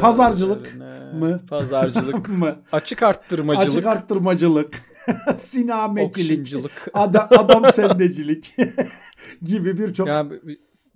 Pazarcılık 0.00 0.76
verene- 0.80 1.18
mı? 1.18 1.40
Pazarcılık. 1.48 2.28
mı? 2.38 2.56
Açık 2.72 3.02
arttırmacılık. 3.02 3.68
Açık 3.68 3.86
arttırmacılık. 3.86 4.74
Sinamecilik. 5.40 6.54
Adam, 6.94 7.28
adam 7.30 7.72
sendecilik 7.74 8.56
gibi 9.42 9.78
birçok 9.78 10.08
Yani 10.08 10.32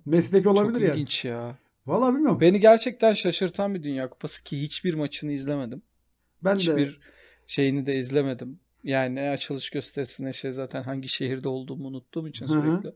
meslek 0.05 0.43
çok 0.43 0.53
olabilir 0.53 0.81
yani. 0.81 0.91
ilginç 0.93 1.25
ya. 1.25 1.57
Vallahi 1.87 2.13
bilmiyorum. 2.13 2.39
Beni 2.41 2.59
gerçekten 2.59 3.13
şaşırtan 3.13 3.75
bir 3.75 3.83
Dünya 3.83 4.09
Kupası 4.09 4.43
ki 4.43 4.61
hiçbir 4.61 4.93
maçını 4.93 5.31
izlemedim. 5.31 5.81
Ben 6.43 6.55
de 6.55 6.59
hiçbir 6.59 6.99
şeyini 7.47 7.85
de 7.85 7.95
izlemedim. 7.95 8.59
Yani 8.83 9.15
ne 9.15 9.29
açılış 9.29 9.69
gösterisi 9.69 10.25
ne 10.25 10.33
şey 10.33 10.51
zaten 10.51 10.83
hangi 10.83 11.07
şehirde 11.07 11.49
olduğumu 11.49 11.87
unuttuğum 11.87 12.27
için 12.27 12.47
Hı 12.47 12.53
hı. 12.53 12.61
sürekli. 12.81 12.93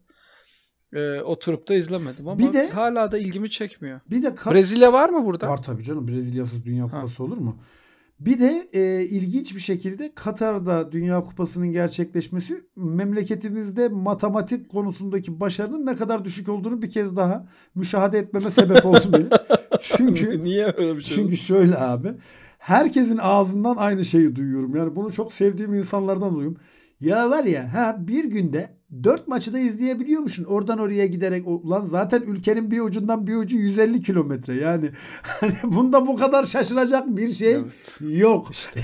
Ee, 0.94 1.22
oturup 1.22 1.68
da 1.70 1.74
izlemedim 1.76 2.28
ama 2.28 2.40
Bir 2.40 2.54
de- 2.54 2.70
hala 2.70 3.12
da 3.12 3.18
ilgimi 3.18 3.50
çekmiyor. 3.50 4.00
bir 4.12 4.22
de 4.24 4.36
Brezilya 4.36 4.94
var 4.94 5.10
mı 5.10 5.26
burada? 5.26 5.48
Var 5.50 5.64
tabii 5.64 5.84
canım. 5.84 6.08
Brezilyasız 6.08 6.66
Dünya 6.66 6.84
Ha. 6.86 6.90
Kupası 7.02 7.24
olur 7.24 7.38
mu? 7.38 7.58
Bir 8.20 8.40
de 8.40 8.70
e, 8.74 9.04
ilginç 9.04 9.56
bir 9.56 9.60
şekilde 9.60 10.12
Katar'da 10.16 10.92
Dünya 10.92 11.24
Kupası'nın 11.24 11.72
gerçekleşmesi 11.72 12.64
memleketimizde 12.76 13.90
matematik 13.90 14.70
konusundaki 14.70 15.40
başarının 15.40 15.86
ne 15.86 15.96
kadar 15.96 16.26
düşük 16.26 16.50
olduğunu 16.50 16.82
bir 16.82 16.90
kez 16.92 17.16
daha 17.16 17.48
müşahede 17.76 18.20
etmeme 18.20 18.52
sebep 18.52 18.86
oldu 18.86 19.04
benim. 19.14 19.30
Çünkü 19.82 20.44
Niye 20.44 20.74
öyle 20.78 20.98
bir 20.98 21.02
şey? 21.02 21.18
çünkü 21.18 21.38
şöyle 21.38 21.78
abi. 21.78 22.14
Herkesin 22.58 23.18
ağzından 23.22 23.76
aynı 23.76 24.06
şeyi 24.06 24.36
duyuyorum. 24.36 24.76
Yani 24.76 24.96
bunu 24.96 25.12
çok 25.12 25.34
sevdiğim 25.34 25.74
insanlardan 25.74 26.36
duyuyorum. 26.36 26.58
Ya 27.02 27.30
var 27.30 27.44
ya 27.44 27.74
ha 27.74 27.96
bir 28.00 28.24
günde 28.24 28.78
dört 29.04 29.28
maçı 29.28 29.54
da 29.54 29.60
izleyebiliyormuşsun. 29.60 30.44
Oradan 30.44 30.80
oraya 30.80 31.06
giderek 31.06 31.44
ulan 31.48 31.82
zaten 31.82 32.22
ülkenin 32.22 32.72
bir 32.72 32.80
ucundan 32.82 33.28
bir 33.28 33.36
ucu 33.36 33.58
150 33.58 34.02
kilometre. 34.02 34.56
Yani 34.56 34.90
hani 35.22 35.54
bunda 35.64 36.08
bu 36.08 36.16
kadar 36.16 36.46
şaşıracak 36.46 37.08
bir 37.08 37.32
şey 37.32 37.54
Evet. 37.54 38.00
yok. 38.02 38.48
İşte 38.52 38.82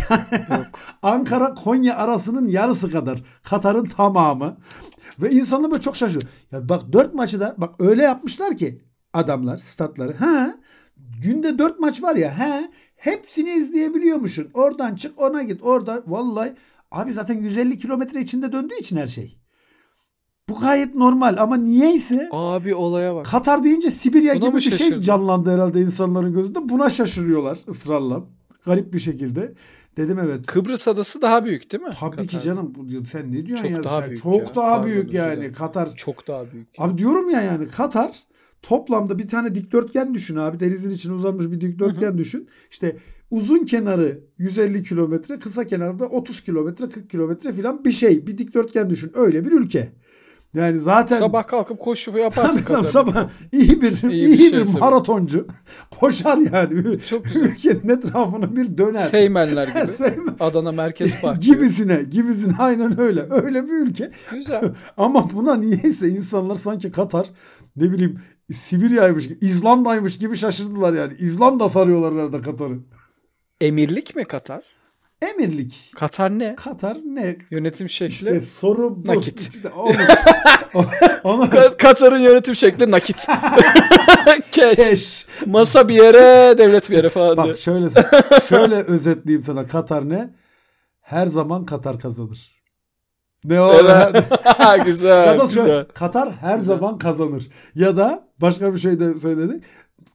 yok. 0.50 0.66
Ankara 1.04 1.54
Konya 1.54 1.96
arasının 1.98 2.48
yarısı 2.48 2.92
kadar. 2.92 3.24
Katar'ın 3.44 3.86
tamamı. 3.86 4.58
Ve 5.22 5.30
insanlar 5.30 5.72
böyle 5.72 5.82
çok 5.82 5.96
şaşırıyor. 5.96 6.32
Ya 6.52 6.70
bak 6.70 6.94
dört 6.94 7.14
maçı 7.14 7.40
da 7.40 7.56
bak 7.58 7.76
öyle 7.80 8.04
yapmışlar 8.04 8.58
ki 8.58 8.82
adamlar 9.14 9.58
statları. 9.58 10.14
Ha 10.14 10.56
günde 11.24 11.58
dört 11.58 11.80
maç 11.80 12.04
var 12.04 12.16
ya 12.16 12.40
ha 12.40 12.62
hepsini 12.96 13.54
izleyebiliyormuşsun. 13.54 14.48
Oradan 14.54 14.96
çık 14.96 15.22
ona 15.22 15.44
git 15.44 15.64
orada 15.64 16.04
vallahi 16.08 16.54
abi 16.92 17.14
zaten 17.14 17.38
150 17.42 17.78
kilometre 17.78 18.22
içinde 18.22 18.52
döndüğü 18.52 18.76
için 18.80 18.98
her 18.98 19.08
şey. 19.08 19.38
Bu 20.50 20.60
gayet 20.60 20.96
normal 20.96 21.36
ama 21.40 21.58
niyeyse 21.58 22.30
Abi 22.32 22.76
olaya 22.76 23.16
bak. 23.16 23.26
Katar 23.26 23.64
deyince 23.64 23.92
Sibirya 23.92 24.34
Buna 24.36 24.40
gibi 24.40 24.50
mı 24.50 24.56
bir 24.56 24.62
şey 24.62 24.72
şaşırdın? 24.72 25.02
canlandı 25.02 25.54
herhalde 25.54 25.82
insanların 25.82 26.34
gözünde. 26.34 26.70
Buna 26.70 26.90
şaşırıyorlar 26.90 27.60
ısrarla. 27.70 28.24
Garip 28.66 28.94
bir 28.94 29.00
şekilde. 29.00 29.54
Dedim 29.98 30.20
evet. 30.20 30.46
Kıbrıs 30.46 30.88
adası 30.88 31.22
daha 31.22 31.46
büyük 31.46 31.72
değil 31.72 31.84
mi? 31.84 31.90
Tabii 32.00 32.28
ki 32.28 32.42
canım. 32.42 32.74
Bu- 32.76 33.06
Sen 33.06 33.32
ne 33.32 33.46
diyorsun 33.46 33.64
Çok 33.68 33.72
ya? 33.72 33.84
daha 33.84 34.00
Sen 34.02 34.10
büyük 34.10 34.24
çok 34.24 34.34
ya. 34.40 34.56
daha 34.56 34.70
Pardon, 34.72 34.86
büyük 34.90 35.06
özür 35.08 35.18
yani. 35.18 35.38
dilerim. 35.38 35.54
Katar. 35.54 35.96
Çok 35.96 36.28
daha 36.28 36.52
büyük. 36.52 36.68
Abi 36.78 36.98
diyorum 36.98 37.30
ya 37.30 37.42
yani 37.42 37.68
Katar 37.68 38.20
toplamda 38.62 39.18
bir 39.20 39.28
tane 39.28 39.56
dikdörtgen 39.56 40.14
düşün 40.14 40.36
abi. 40.36 40.60
Denizin 40.60 40.90
içine 40.90 41.14
uzanmış 41.14 41.46
bir 41.52 41.62
dikdörtgen 41.62 42.18
düşün. 42.18 42.50
İşte 42.72 42.98
uzun 43.32 43.66
kenarı 43.66 44.20
150 44.38 44.84
kilometre, 44.84 45.40
kısa 45.40 45.68
kenarı 45.68 46.00
da 46.00 46.06
30 46.06 46.42
kilometre, 46.44 46.90
40 46.90 47.10
kilometre 47.10 47.54
falan 47.54 47.86
bir 47.86 47.92
şey. 47.92 48.28
Bir 48.28 48.38
dikdörtgen 48.38 48.90
düşün. 48.90 49.12
Öyle 49.16 49.46
bir 49.46 49.52
ülke. 49.52 49.92
Yani 50.54 50.80
zaten 50.80 51.18
Sabah 51.18 51.48
kalkıp 51.48 51.80
koşu 51.80 52.18
yaparsın 52.18 52.62
Tabii, 52.68 52.82
tabii, 52.82 52.92
sabah 52.92 53.30
iyi 53.52 53.82
bir 53.82 54.10
iyi, 54.12 54.38
İyi 54.40 54.52
bir 54.54 54.60
bir, 54.60 54.74
bu. 54.74 54.80
maratoncu 54.80 55.48
koşar 56.00 56.38
yani. 56.38 57.00
Çok 57.00 57.26
güzel. 57.26 57.42
Ülkenin 57.50 57.90
etrafını 57.90 58.56
bir 58.56 58.78
döner. 58.78 59.00
Seymenler 59.00 59.68
gibi. 59.68 59.94
Seymen. 59.98 60.36
Adana 60.40 60.72
Merkez 60.72 61.22
Park 61.22 61.42
gibi. 61.42 61.56
gibisine, 61.56 62.04
gibisine 62.12 62.54
aynen 62.60 63.00
öyle. 63.00 63.28
Öyle 63.30 63.64
bir 63.64 63.74
ülke. 63.74 64.12
Güzel. 64.32 64.74
Ama 64.98 65.30
buna 65.34 65.56
niyeyse 65.56 66.08
insanlar 66.08 66.56
sanki 66.56 66.92
Katar 66.92 67.30
ne 67.76 67.92
bileyim 67.92 68.20
Sibirya'ymış 68.54 69.28
gibi, 69.28 69.38
İzlanda'ymış 69.46 70.18
gibi 70.20 70.36
şaşırdılar 70.36 70.94
yani. 70.94 71.14
İzlanda 71.20 71.70
sarıyorlar 71.70 72.14
herhalde 72.14 72.42
Katar'ı. 72.42 72.80
Emirlik 73.62 74.16
mi 74.16 74.26
Katar? 74.26 74.64
Emirlik. 75.22 75.92
Katar 75.96 76.40
ne? 76.40 76.56
Katar 76.56 76.98
ne? 77.06 77.38
Yönetim 77.52 77.90
şekli. 77.90 78.14
İşte 78.16 78.42
soru 78.42 79.04
bu. 79.06 79.08
Nakit. 79.08 79.40
İşte 79.40 79.70
onu, 79.70 79.94
onu 81.24 81.44
Ka- 81.46 81.78
Katar'ın 81.78 82.20
yönetim 82.20 82.56
şekli 82.56 82.92
nakit. 82.92 83.18
Cash. 84.52 84.76
Keş. 84.76 85.26
Masa 85.46 85.88
bir 85.90 85.96
yere, 85.96 86.58
devlet 86.58 86.90
bir 86.90 86.96
yere 86.96 87.10
falan. 87.10 87.38
Bak 87.38 87.58
şöyle 87.58 87.88
şöyle 88.50 88.76
özetleyeyim 88.76 89.44
sana. 89.44 89.68
Katar 89.68 90.10
ne? 90.10 90.30
Her 91.02 91.28
zaman 91.28 91.66
Katar 91.66 92.00
kazanır. 92.00 92.62
Ne 93.44 93.62
o? 93.62 93.74
Evet. 93.74 94.26
güzel, 94.86 95.28
ya 95.28 95.40
da 95.40 95.44
güzel. 95.44 95.66
şöyle, 95.66 95.88
Katar 95.88 96.32
her 96.32 96.58
Güzel. 96.58 96.76
zaman 96.76 96.98
kazanır. 96.98 97.48
Ya 97.76 97.98
da 97.98 98.28
başka 98.38 98.74
bir 98.74 98.80
şey 98.80 99.00
de 99.00 99.14
söyledi. 99.14 99.62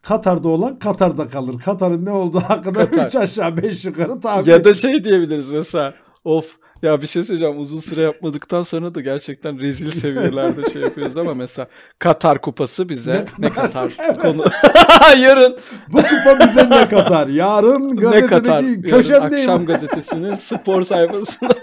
Katar'da 0.06 0.48
olan 0.48 0.78
Katar'da 0.78 1.28
kalır. 1.28 1.58
Katar'ın 1.64 2.04
ne 2.04 2.10
olduğu 2.10 2.40
hakkında 2.40 2.90
Katar. 2.90 3.06
3 3.06 3.16
aşağı 3.16 3.56
5 3.56 3.84
yukarı 3.84 4.20
tahmin 4.20 4.50
Ya 4.50 4.64
da 4.64 4.74
şey 4.74 5.04
diyebiliriz 5.04 5.52
mesela. 5.52 5.94
Of 6.24 6.56
ya 6.82 7.02
bir 7.02 7.06
şey 7.06 7.24
söyleyeceğim 7.24 7.60
uzun 7.60 7.78
süre 7.78 8.00
yapmadıktan 8.00 8.62
sonra 8.62 8.94
da 8.94 9.00
gerçekten 9.00 9.60
rezil 9.60 9.90
seviyelerde 9.90 10.70
şey 10.70 10.82
yapıyoruz 10.82 11.16
ama 11.16 11.34
mesela 11.34 11.68
Katar 11.98 12.40
kupası 12.40 12.88
bize 12.88 13.24
Ne 13.38 13.46
ne, 13.46 13.52
Katar? 13.52 13.96
Katar 13.96 14.18
konu 14.18 14.44
yarın 15.20 15.56
Bu 15.88 15.96
kupa 15.96 16.38
bize 16.40 16.70
ne 16.70 16.88
Katar? 16.88 17.26
Yarın 17.26 17.96
ne 17.96 18.26
Katar 18.26 18.60
gazetedeki 18.60 18.88
yarın 18.88 19.02
köşemdeyim. 19.02 19.34
akşam 19.34 19.66
gazetesinin 19.66 20.34
spor 20.34 20.82
sayfasında 20.82 21.54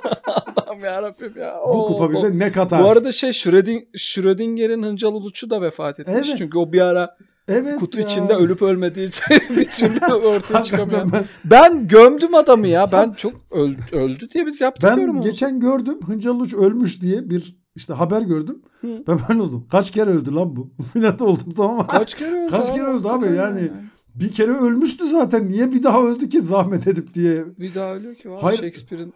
Allah'ım 0.56 0.84
yarabbim 0.84 1.34
ya. 1.40 1.56
Bu 1.68 1.84
kupa 1.84 2.12
bize 2.12 2.40
ne 2.40 2.52
Katar? 2.52 2.84
Bu 2.84 2.90
arada 2.90 3.12
şey 3.12 3.34
Schröding, 3.34 3.84
Schrödinger'in 3.98 4.84
Hıncal 4.84 5.14
Uluç'u 5.14 5.50
da 5.50 5.62
vefat 5.62 6.00
etmiş. 6.00 6.16
Evet. 6.16 6.38
Çünkü 6.38 6.58
o 6.58 6.74
bir 6.74 6.82
ara 6.82 7.18
evet 7.48 7.80
kutu 7.80 8.00
ya. 8.00 8.06
içinde 8.06 8.34
ölüp 8.34 8.62
ölmediği 8.62 9.08
bir 9.50 9.66
türlü 9.66 10.14
ortaya 10.14 10.64
çıkamıyor. 10.64 11.12
Ben, 11.12 11.24
Ben 11.46 11.88
gömdüm 11.88 12.36
adamı 12.36 12.68
ya. 12.68 12.92
Ben 12.92 13.12
çok 13.12 13.34
öldü, 13.52 13.82
öldü 13.92 14.30
diye 14.30 14.46
biz 14.46 14.62
yaptık 14.62 14.90
ben 14.92 15.02
yorumu. 15.02 15.22
geçen 15.22 15.60
gördüm 15.60 16.00
Hıncal 16.08 16.40
Uç 16.40 16.54
ölmüş 16.54 17.02
diye 17.02 17.30
bir 17.30 17.64
işte 17.76 17.94
haber 17.94 18.22
gördüm. 18.22 18.62
Hı. 18.82 19.04
Ben 19.08 19.20
böyle 19.30 19.42
oldum. 19.42 19.68
Kaç 19.72 19.92
kere 19.92 20.10
öldü 20.10 20.36
lan 20.36 20.56
bu? 20.56 20.74
Filan 20.94 21.20
oldum 21.20 21.54
tamam 21.58 21.78
mı? 21.78 21.88
Kaç 21.88 22.16
kere 22.16 22.44
öldü 22.44 22.52
Kaç 22.52 22.68
kere 22.74 22.84
öldü 22.88 23.08
abi 23.08 23.26
Hakikaten 23.26 23.36
yani. 23.36 23.72
Bir 24.16 24.32
kere 24.32 24.52
ölmüştü 24.52 25.10
zaten. 25.10 25.48
Niye 25.50 25.72
bir 25.72 25.84
daha 25.84 26.04
öldü 26.04 26.30
ki 26.30 26.42
zahmet 26.42 26.88
edip 26.88 27.14
diye. 27.14 27.46
Bir 27.60 27.76
daha 27.76 27.96
ölüyor 27.96 28.16
ki. 28.16 28.30
Hayır. 28.42 28.58
Shakespeare'in 28.58 29.14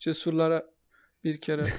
cesurlara 0.00 0.64
bir 1.24 1.38
kere. 1.38 1.62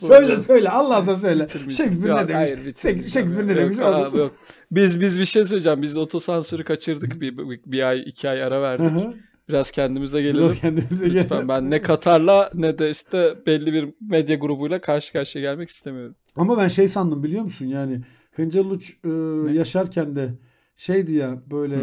Söyle 0.00 0.38
söyle 0.38 0.70
Allah'ına 0.70 1.14
söyle. 1.16 1.42
Bitirmeyeceğim. 1.44 1.92
Shakespeare 1.92 2.24
ne 2.24 2.28
demiş? 2.28 2.50
Hayır. 2.50 2.74
Shakespeare 3.08 3.46
ne 3.46 3.56
demiş? 3.56 3.78
Yok, 3.78 4.14
yok. 4.16 4.34
Biz 4.70 5.00
biz 5.00 5.20
bir 5.20 5.24
şey 5.24 5.44
söyleyeceğim. 5.44 5.82
Biz 5.82 5.96
otosansürü 5.96 6.64
kaçırdık. 6.64 7.20
Bir, 7.20 7.38
bir, 7.38 7.60
bir 7.66 7.88
ay 7.88 8.02
iki 8.06 8.28
ay 8.28 8.42
ara 8.42 8.56
Hı 8.56 8.62
verdik. 8.62 8.86
hı. 9.04 9.14
Biraz 9.48 9.70
kendimize 9.70 10.18
Biraz 10.24 10.32
gelelim. 10.34 10.56
kendimize 10.60 11.06
Lütfen 11.06 11.28
gelelim. 11.28 11.48
ben 11.48 11.70
ne 11.70 11.82
Katar'la 11.82 12.50
ne 12.54 12.78
de 12.78 12.90
işte 12.90 13.34
belli 13.46 13.72
bir 13.72 13.88
medya 14.00 14.36
grubuyla 14.36 14.80
karşı 14.80 15.12
karşıya 15.12 15.42
gelmek 15.50 15.68
istemiyorum. 15.68 16.14
Ama 16.36 16.58
ben 16.58 16.68
şey 16.68 16.88
sandım 16.88 17.22
biliyor 17.22 17.42
musun 17.44 17.66
yani 17.66 18.00
Hıncal 18.36 18.70
Uç 18.70 18.96
e, 19.04 19.08
Ne? 19.08 19.52
yaşarken 19.52 20.16
de 20.16 20.28
şeydi 20.76 21.14
ya 21.14 21.42
böyle 21.50 21.76
Hı 21.76 21.80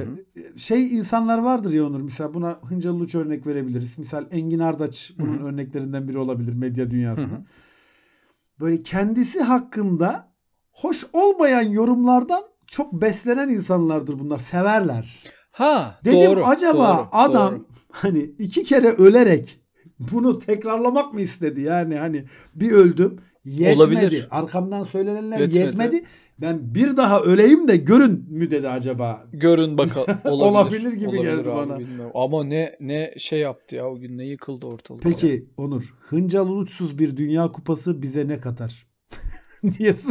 hı. 0.53 0.59
şey 0.59 0.97
insanlar 0.97 1.37
vardır 1.39 1.73
ya 1.73 1.85
Onur 1.87 2.01
mesela 2.01 2.33
buna 2.33 2.59
Hıncal 2.69 2.99
Uç 2.99 3.15
örnek 3.15 3.47
verebiliriz. 3.47 3.97
Misal 3.97 4.25
Engin 4.31 4.59
Ardaç 4.59 5.11
bunun 5.19 5.37
Hı 5.39 5.43
örneklerinden 5.45 6.07
biri 6.07 6.17
olabilir 6.17 6.53
medya 6.53 6.85
Hı 6.85 6.91
dünyasında. 6.91 7.25
hı. 7.35 7.43
Böyle 8.59 8.83
kendisi 8.83 9.41
hakkında 9.41 10.31
hoş 10.71 11.05
olmayan 11.13 11.63
yorumlardan 11.69 12.43
çok 12.67 12.93
beslenen 12.93 13.49
insanlardır 13.49 14.19
bunlar. 14.19 14.37
Severler. 14.37 15.23
Ha 15.51 15.99
Dedim 16.05 16.31
doğru. 16.31 16.45
acaba 16.45 16.97
doğru, 16.97 17.07
adam 17.11 17.53
doğru. 17.55 17.65
hani 17.91 18.19
iki 18.19 18.63
kere 18.63 18.89
ölerek 18.89 19.61
bunu 19.99 20.39
tekrarlamak 20.39 21.13
mı 21.13 21.21
istedi? 21.21 21.61
Yani 21.61 21.95
hani 21.95 22.25
bir 22.55 22.71
öldüm 22.71 23.19
yetmedi. 23.45 23.77
Olabilir. 23.77 24.27
Arkamdan 24.31 24.83
söylenenler 24.83 25.39
Yetmedi. 25.39 25.57
yetmedi. 25.65 26.03
Ben 26.41 26.75
bir 26.75 26.97
daha 26.97 27.21
öleyim 27.21 27.67
de 27.67 27.77
görün 27.77 28.25
mü 28.29 28.51
dedi 28.51 28.69
acaba? 28.69 29.23
Görün 29.33 29.77
bakalım. 29.77 30.17
Olabilir, 30.25 30.85
Olabilir 30.85 30.93
gibi 30.93 31.07
Olabilir 31.09 31.23
geldi 31.37 31.49
abi, 31.51 31.55
bana. 31.69 31.79
bilmiyorum. 31.79 32.11
Ama 32.15 32.43
ne 32.43 32.75
ne 32.79 33.13
şey 33.17 33.39
yaptı 33.39 33.75
ya 33.75 33.85
o 33.87 33.95
gün 33.99 34.17
ne 34.17 34.25
yıkıldı 34.25 34.65
ortalık. 34.65 35.03
Peki 35.03 35.45
Onur, 35.57 35.93
Hıncal 36.09 36.47
Uluçsuz 36.47 36.99
bir 36.99 37.17
dünya 37.17 37.51
kupası 37.51 38.01
bize 38.01 38.27
ne 38.27 38.39
katar? 38.39 38.87
diye 39.77 39.93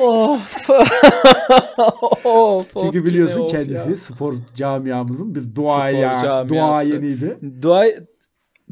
Of. 0.00 0.70
of, 2.24 2.66
Çünkü 2.80 3.04
biliyorsun 3.04 3.40
of 3.40 3.50
kendisi 3.50 3.90
ya. 3.90 3.96
spor 3.96 4.34
camiamızın 4.54 5.34
bir 5.34 5.54
duaya, 5.54 6.48
duayeniydi. 6.48 7.38
Dua 7.62 7.86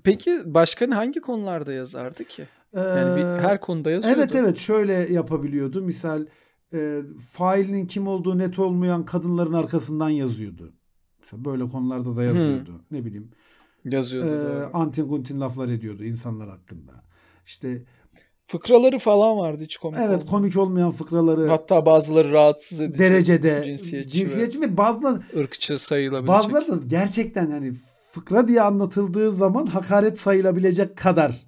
Peki 0.05 0.41
başka 0.45 0.97
hangi 0.97 1.21
konularda 1.21 1.73
yazardı 1.73 2.25
ki? 2.25 2.47
Yani 2.77 3.17
bir, 3.17 3.23
Ee, 3.25 3.37
her 3.41 3.61
konuda 3.61 3.91
yazıyordu. 3.91 4.19
Evet 4.21 4.35
evet 4.35 4.59
şöyle 4.59 4.93
yapabiliyordu. 4.93 5.83
Misal 5.83 6.27
e, 6.75 7.01
failinin 7.31 7.87
kim 7.87 8.07
olduğu 8.07 8.38
net 8.38 8.59
olmayan 8.59 9.05
kadınların 9.05 9.53
arkasından 9.53 10.09
yazıyordu. 10.11 10.73
Mesela 11.21 11.45
böyle 11.45 11.69
konularda 11.69 12.17
da 12.17 12.23
yazıyordu. 12.23 12.81
Ne 12.91 13.05
bileyim. 13.05 13.31
Yazıyordu. 13.85 14.29
E, 14.29 14.33
doğru. 14.33 14.71
antin 14.73 15.09
kuntin 15.09 15.41
laflar 15.41 15.69
ediyordu 15.69 16.05
insanlar 16.05 16.49
hakkında. 16.49 16.93
İşte 17.47 17.85
Fıkraları 18.47 18.99
falan 18.99 19.38
vardı 19.38 19.62
hiç 19.65 19.77
komik 19.77 19.99
evet 19.99 20.09
olmayan. 20.09 20.27
komik 20.27 20.57
olmayan 20.57 20.91
fıkraları 20.91 21.49
Hatta 21.49 21.87
bazıları 21.87 22.33
rahatsız 22.33 22.81
edici. 22.81 22.99
derecede 22.99 23.62
cinsiyetçi 23.65 24.19
cinsiyetçi, 24.19 24.61
ve 24.61 24.67
ve 24.67 24.77
bazıları 24.77 25.21
ırkçı 25.37 25.79
sayılabilecek. 25.79 26.29
bazıları 26.29 26.69
da 26.69 26.77
gerçekten 26.87 27.51
hani 27.51 27.73
fıkra 28.12 28.48
diye 28.48 28.62
anlatıldığı 28.62 29.33
zaman 29.35 29.66
hakaret 29.66 30.20
sayılabilecek 30.20 30.96
kadar 30.96 31.46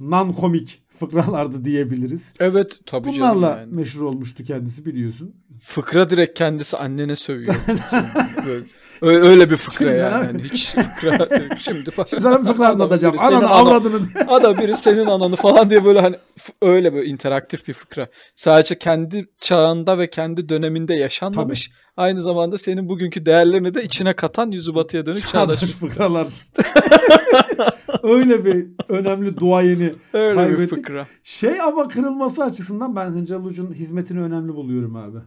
non 0.00 0.32
komik 0.32 0.82
fıkralardı 0.98 1.64
diyebiliriz. 1.64 2.22
Evet 2.40 2.80
tabii 2.86 3.08
Bunlarla 3.08 3.46
canım 3.48 3.60
yani. 3.60 3.74
meşhur 3.74 4.02
olmuştu 4.02 4.44
kendisi 4.44 4.84
biliyorsun. 4.86 5.34
Fıkra 5.62 6.10
direkt 6.10 6.38
kendisi 6.38 6.76
annene 6.76 7.16
sövüyor. 7.16 7.54
Böyle- 8.46 8.64
Ö- 9.02 9.28
Öyle 9.30 9.50
bir 9.50 9.56
fıkra 9.56 9.84
Şimdi 9.84 9.96
yani. 9.96 10.42
hiç 10.42 10.74
fıkra 10.74 11.28
şimdi 11.58 11.90
bak. 11.98 12.08
Şimdi 12.08 12.22
sana 12.22 12.40
bir 12.42 12.46
fıkra 12.46 12.64
Adam 12.68 12.80
anlatacağım. 12.80 13.18
senin 13.18 13.30
Ananı 13.32 13.48
ana- 13.50 13.70
avradını. 13.70 14.00
Adam 14.28 14.58
biri 14.58 14.76
senin 14.76 15.06
ananı 15.06 15.36
falan 15.36 15.70
diye 15.70 15.84
böyle 15.84 16.00
hani 16.00 16.16
öyle 16.62 16.94
böyle 16.94 17.06
interaktif 17.06 17.68
bir 17.68 17.72
fıkra. 17.72 18.08
Sadece 18.34 18.78
kendi 18.78 19.26
çağında 19.42 19.98
ve 19.98 20.10
kendi 20.10 20.48
döneminde 20.48 20.94
yaşanmamış. 20.94 21.70
Aynı 21.96 22.22
zamanda 22.22 22.58
senin 22.58 22.88
bugünkü 22.88 23.26
değerlerini 23.26 23.74
de 23.74 23.82
içine 23.84 24.12
katan 24.12 24.50
yüzü 24.50 24.74
batıya 24.74 25.06
dönük 25.06 25.26
çağdaş. 25.28 25.60
Fıkralar. 25.60 26.28
Öyle 28.02 28.44
bir 28.44 28.66
önemli 28.88 29.36
duayeni. 29.36 29.92
Öyle 30.12 30.30
bir 30.30 30.34
kaybettik. 30.36 30.70
fıkra. 30.70 31.06
Şey 31.22 31.60
ama 31.60 31.88
kırılması 31.88 32.44
açısından 32.44 32.96
ben 32.96 33.06
Hıncal 33.10 33.44
Uç'un 33.44 33.74
hizmetini 33.74 34.20
önemli 34.22 34.54
buluyorum 34.54 34.96
abi. 34.96 35.18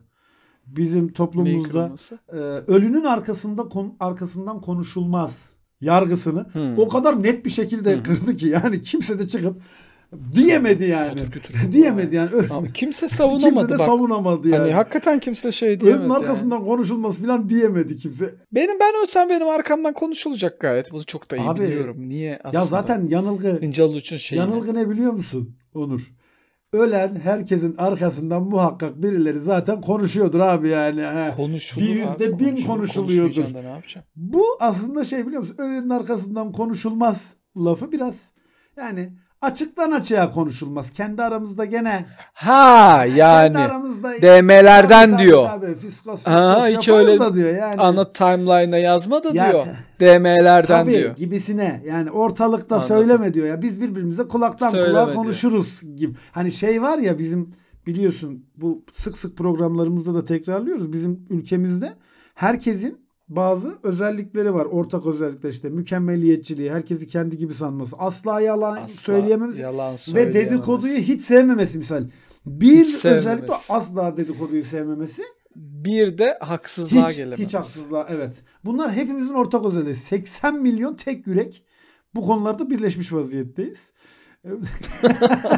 Bizim 0.67 1.13
toplumumuzda 1.13 1.91
e, 2.31 2.35
ölünün 2.71 3.03
arkasında 3.03 3.63
kon- 3.69 3.95
arkasından 3.99 4.61
konuşulmaz 4.61 5.31
yargısını 5.81 6.45
Hmm. 6.53 6.79
o 6.79 6.87
kadar 6.87 7.23
net 7.23 7.45
bir 7.45 7.49
şekilde 7.49 7.95
Hı. 7.97 8.03
kırdı 8.03 8.35
ki 8.35 8.47
yani 8.47 8.81
kimse 8.81 9.19
de 9.19 9.27
çıkıp 9.27 9.55
diyemedi 10.35 10.83
yani. 10.83 11.21
Diyemedi 11.71 12.15
yani. 12.15 12.29
Ama 12.49 12.67
kimse 12.67 12.73
Kimse 12.73 13.07
savunamadı 13.07 13.69
de 13.73 13.79
bak. 13.79 13.85
savunamadı 13.85 14.47
yani. 14.49 14.61
Hani 14.61 14.73
hakikaten 14.73 15.19
kimse 15.19 15.51
şey 15.51 15.79
diyemedi. 15.79 16.01
Ölünün 16.03 16.13
yani. 16.13 16.23
arkasından 16.25 16.63
konuşulmaz 16.63 17.17
falan 17.17 17.49
diyemedi 17.49 17.97
kimse. 17.97 18.35
Benim 18.51 18.79
ben 18.79 19.01
olsam 19.01 19.29
benim 19.29 19.49
arkamdan 19.49 19.93
konuşulacak 19.93 20.59
gayet. 20.59 20.91
Bunu 20.91 21.03
çok 21.05 21.31
da 21.31 21.37
iyi 21.37 21.49
Abi, 21.49 21.61
biliyorum. 21.61 21.95
Niye 22.09 22.39
aslında? 22.43 22.57
Ya 22.59 22.65
zaten 22.65 23.05
yanılgı 23.05 23.59
İncal 23.61 23.93
Uç'un 23.93 24.17
şeyi. 24.17 24.39
yanılgı 24.39 24.75
ne 24.75 24.89
biliyor 24.89 25.13
musun 25.13 25.49
Onur? 25.75 26.11
Ölen 26.73 27.15
herkesin 27.15 27.75
arkasından 27.77 28.43
muhakkak 28.43 29.03
birileri 29.03 29.39
zaten 29.39 29.81
konuşuyordur 29.81 30.39
abi 30.39 30.69
yani. 30.69 31.01
He. 31.01 31.35
Konuşulur 31.35 31.85
Bir 31.85 31.89
yüzde 31.89 32.27
abi, 32.27 32.39
bin 32.39 32.65
konuşuluyordur. 32.65 33.45
Bu 34.15 34.43
aslında 34.59 35.05
şey 35.05 35.27
biliyor 35.27 35.41
musun? 35.41 35.55
Ölünün 35.57 35.89
arkasından 35.89 36.51
konuşulmaz 36.51 37.33
lafı 37.57 37.91
biraz 37.91 38.29
yani 38.77 39.13
açıktan 39.43 39.91
açığa 39.91 40.31
konuşulmaz. 40.31 40.91
Kendi 40.91 41.23
aramızda 41.23 41.65
gene 41.65 42.05
Ha 42.33 43.05
yani 43.15 43.57
aramızda 43.57 44.11
DM'lerden 44.21 45.11
Tabii, 45.11 45.23
diyor. 45.23 45.43
Tabii. 45.43 45.75
Fiskos, 45.75 46.15
fiskos 46.15 46.33
Ha, 46.33 46.67
hiç 46.67 46.89
öyle 46.89 47.19
da 47.19 47.33
diyor 47.33 47.55
yani. 47.55 47.81
Ana 47.81 48.11
timeline'a 48.13 48.77
yazma 48.77 49.23
da 49.23 49.29
Ya- 49.33 49.51
diyor. 49.51 49.65
DM'lerden 49.99 50.83
Tabii 50.83 50.91
diyor. 50.91 51.15
gibisine 51.15 51.83
yani 51.85 52.11
ortalıkta 52.11 52.75
Anladım. 52.75 52.95
söyleme 52.97 53.33
diyor 53.33 53.47
ya 53.47 53.61
biz 53.61 53.81
birbirimize 53.81 54.23
kulaktan 54.27 54.69
Söyleme 54.69 54.91
kulağa 54.91 55.05
diyor. 55.05 55.15
konuşuruz 55.15 55.81
gibi. 55.95 56.15
Hani 56.31 56.51
şey 56.51 56.81
var 56.81 56.97
ya 56.97 57.19
bizim 57.19 57.55
biliyorsun 57.87 58.45
bu 58.57 58.83
sık 58.91 59.17
sık 59.17 59.37
programlarımızda 59.37 60.13
da 60.13 60.25
tekrarlıyoruz 60.25 60.93
bizim 60.93 61.25
ülkemizde 61.29 61.93
herkesin 62.35 63.02
bazı 63.27 63.79
özellikleri 63.83 64.53
var. 64.53 64.65
Ortak 64.65 65.05
özellikler 65.05 65.49
işte 65.49 65.69
mükemmeliyetçiliği, 65.69 66.71
herkesi 66.71 67.07
kendi 67.07 67.37
gibi 67.37 67.53
sanması, 67.53 67.95
asla 67.99 68.41
yalan 68.41 68.75
Asla 68.77 68.87
söyleyememesi 68.87 69.61
yalan 69.61 69.95
ve 70.13 70.33
dedikoduyu 70.33 70.97
hiç 70.97 71.21
sevmemesi 71.21 71.77
misal. 71.77 72.09
Bir 72.45 72.85
Hiç 72.85 73.05
özellik 73.05 73.49
de 73.49 73.53
asla 73.69 74.17
dedikoduyu 74.17 74.63
sevmemesi. 74.63 75.23
Bir 75.55 76.17
de 76.17 76.37
haksızlığa 76.41 77.09
Hiç, 77.09 77.15
gelememesi. 77.15 77.43
hiç 77.43 77.53
haksızlığa 77.53 78.07
evet. 78.09 78.43
Bunlar 78.65 78.93
hepimizin 78.93 79.33
ortak 79.33 79.65
özelliği. 79.65 79.95
80 79.95 80.55
milyon 80.55 80.95
tek 80.95 81.27
yürek 81.27 81.63
bu 82.15 82.25
konularda 82.27 82.69
birleşmiş 82.69 83.13
vaziyetteyiz. 83.13 83.91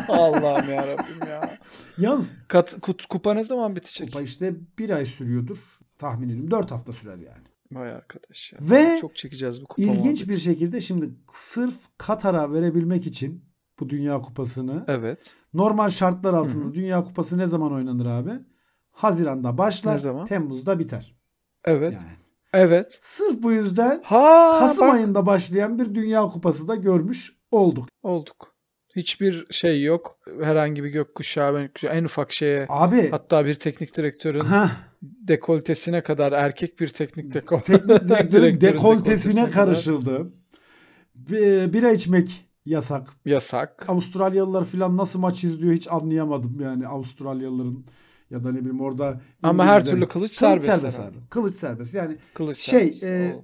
Allah'ım 0.07 0.69
ya 0.69 0.87
Rabbim 0.87 1.27
ya. 1.29 1.57
Yalnız 1.97 2.31
Kat, 2.47 2.75
kut, 2.81 3.05
kupa 3.05 3.33
ne 3.33 3.43
zaman 3.43 3.75
bitecek? 3.75 4.07
kupa 4.07 4.21
işte 4.21 4.53
bir 4.79 4.89
ay 4.89 5.05
sürüyordur. 5.05 5.57
Tahmin 5.97 6.29
ediyorum 6.29 6.51
4 6.51 6.71
hafta 6.71 6.93
sürer 6.93 7.17
yani. 7.17 7.45
Vay 7.75 7.91
arkadaş 7.91 8.53
ya. 8.53 8.59
Ve 8.61 8.97
çok 9.01 9.15
çekeceğiz 9.15 9.61
bu 9.61 9.65
kupa 9.67 9.81
İlginç 9.81 9.97
muhabbeti. 10.03 10.29
bir 10.29 10.39
şekilde 10.39 10.81
şimdi 10.81 11.09
sırf 11.33 11.75
Katar'a 11.97 12.53
verebilmek 12.53 13.07
için 13.07 13.45
bu 13.79 13.89
Dünya 13.89 14.21
Kupası'nı 14.21 14.85
Evet. 14.87 15.35
normal 15.53 15.89
şartlar 15.89 16.33
altında 16.33 16.65
Hı 16.65 16.69
hı. 16.69 16.73
Dünya 16.73 17.03
Kupası 17.03 17.37
ne 17.37 17.47
zaman 17.47 17.73
oynanır 17.73 18.05
abi? 18.05 18.31
Haziran'da 18.91 19.57
başlar, 19.57 19.93
Ne 19.93 19.99
zaman? 19.99 20.25
Temmuz'da 20.25 20.79
biter. 20.79 21.15
Evet. 21.65 21.93
Yani. 21.93 22.05
Evet. 22.53 22.99
Sırf 23.01 23.43
bu 23.43 23.51
yüzden 23.51 24.01
Ha 24.03 24.55
Kasım 24.59 24.87
bak. 24.87 24.93
ayında 24.93 25.25
başlayan 25.25 25.79
bir 25.79 25.95
Dünya 25.95 26.21
Kupası 26.27 26.67
da 26.67 26.75
görmüş 26.75 27.35
olduk. 27.51 27.87
Olduk. 28.03 28.54
Hiçbir 28.95 29.45
şey 29.51 29.83
yok. 29.83 30.19
Herhangi 30.41 30.83
bir 30.83 30.89
gökkuşağı, 30.89 31.69
en 31.83 32.03
ufak 32.03 32.33
şeye 32.33 32.65
Abi 32.69 33.11
hatta 33.11 33.45
bir 33.45 33.53
teknik 33.53 33.97
direktörün 33.97 34.41
Heh, 34.45 34.69
dekoltesine 35.01 36.01
kadar 36.03 36.31
erkek 36.31 36.79
bir 36.79 36.87
teknik 36.87 37.33
dekol 37.33 37.59
teknik 37.59 37.89
direktörün 38.09 38.61
dekoltesine 38.61 39.49
kadar 39.49 39.65
karışıldı. 39.65 40.31
Bi- 41.15 41.73
Bira 41.73 41.91
içmek 41.91 42.49
yasak. 42.65 43.09
Yasak. 43.25 43.85
Avustralyalılar 43.89 44.63
falan 44.63 44.97
nasıl 44.97 45.19
maç 45.19 45.43
izliyor 45.43 45.73
hiç 45.73 45.87
anlayamadım 45.91 46.59
yani 46.61 46.87
Avustralyalıların 46.87 47.85
ya 48.29 48.43
da 48.43 48.51
ne 48.51 48.59
bileyim 48.59 48.81
orada 48.81 49.21
Ama 49.43 49.65
her 49.65 49.85
türlü 49.85 50.07
kılıç 50.07 50.31
serbest 50.33 50.65
serbest 50.65 50.99
herhalde. 50.99 51.17
abi. 51.17 51.29
Kılıç 51.29 51.55
serbest. 51.55 51.93
Yani 51.93 52.17
Kılıç 52.33 52.57
Şey, 52.57 52.93
serbest. 52.93 53.03
e, 53.03 53.35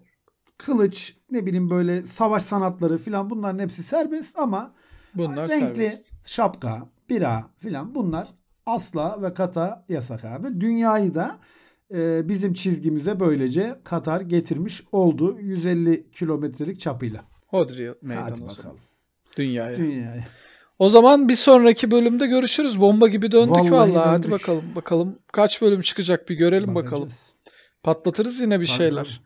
kılıç 0.58 1.16
ne 1.32 1.46
bileyim 1.46 1.70
böyle 1.70 2.02
savaş 2.06 2.44
sanatları 2.44 2.98
falan 2.98 3.30
bunların 3.30 3.60
hepsi 3.60 3.84
serbest 3.84 4.40
ama 4.40 4.74
Bunlar 5.16 5.50
renkli 5.50 5.76
serbest. 5.90 6.06
şapka, 6.28 6.90
bira 7.10 7.44
filan 7.60 7.96
bunlar 7.96 8.28
asla 8.66 9.22
ve 9.22 9.34
kata 9.34 9.86
yasak 9.90 10.26
abi. 10.26 10.62
Dünyayı 10.62 11.14
da 11.16 11.40
e, 11.94 12.30
bizim 12.30 12.54
çizgimize 12.54 13.20
böylece 13.20 13.76
Katar 13.84 14.22
getirmiş 14.22 14.84
oldu 14.92 15.38
150 15.40 16.12
kilometrelik 16.12 16.80
çapıyla. 16.80 17.24
Hodri 17.48 17.94
meydan 18.02 18.22
Hadi 18.22 18.34
o 18.34 18.36
zaman. 18.36 18.50
bakalım. 18.58 18.78
Dünyaya. 19.38 19.78
Dünyaya. 19.78 20.24
O 20.80 20.90
zaman 20.90 21.30
bir 21.30 21.36
sonraki 21.36 21.92
bölümde 21.92 22.28
görüşürüz. 22.28 22.82
Bomba 22.82 23.08
gibi 23.08 23.32
döndük 23.32 23.52
Vallahi 23.52 23.72
vallahi. 23.72 24.08
Hadi 24.10 24.24
döndük. 24.24 24.32
bakalım. 24.32 24.64
Bakalım 24.76 25.20
kaç 25.34 25.62
bölüm 25.62 25.82
çıkacak 25.82 26.30
bir 26.30 26.36
görelim 26.36 26.76
bakalım. 26.76 27.02
Bakacağız. 27.04 27.34
Patlatırız 27.84 28.42
yine 28.42 28.60
bir 28.60 28.68
Tabii, 28.68 28.78
şeyler. 28.78 29.22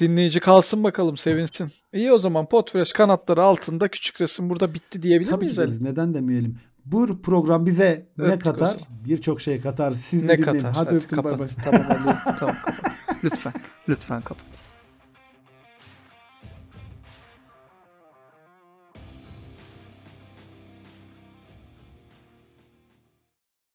Dinleyici 0.00 0.40
kalsın 0.40 0.84
bakalım 0.84 1.16
sevinsin. 1.16 1.70
İyi 1.92 2.12
o 2.12 2.18
zaman 2.18 2.46
Potfresh 2.48 2.92
kanatları 2.92 3.42
altında 3.42 3.88
küçük 3.88 4.20
resim 4.20 4.48
burada 4.50 4.74
bitti 4.74 5.02
diyebilir 5.02 5.30
Tabii 5.30 5.44
miyiz? 5.44 5.54
ki 5.56 5.60
deriz. 5.62 5.80
Neden 5.80 6.14
demeyelim. 6.14 6.58
Bu 6.84 7.22
program 7.22 7.66
bize 7.66 8.06
ne 8.18 8.24
Öptük 8.24 8.46
o 8.46 8.50
katar? 8.50 8.76
Birçok 9.04 9.40
şey 9.40 9.60
katar. 9.60 9.92
Siz 9.94 10.22
Ne 10.22 10.28
dinleyin. 10.38 10.42
katar? 10.42 10.72
Hadi, 10.72 10.86
Hadi, 10.88 10.94
öptüm 10.96 11.18
bay 11.18 11.24
bay. 11.24 11.32
kapat. 11.32 11.56
Tamam 11.64 12.36
tamam 12.38 12.56
kapat. 12.64 12.92
Lütfen. 13.24 13.52
Lütfen 13.88 14.22
kapat. 14.22 14.44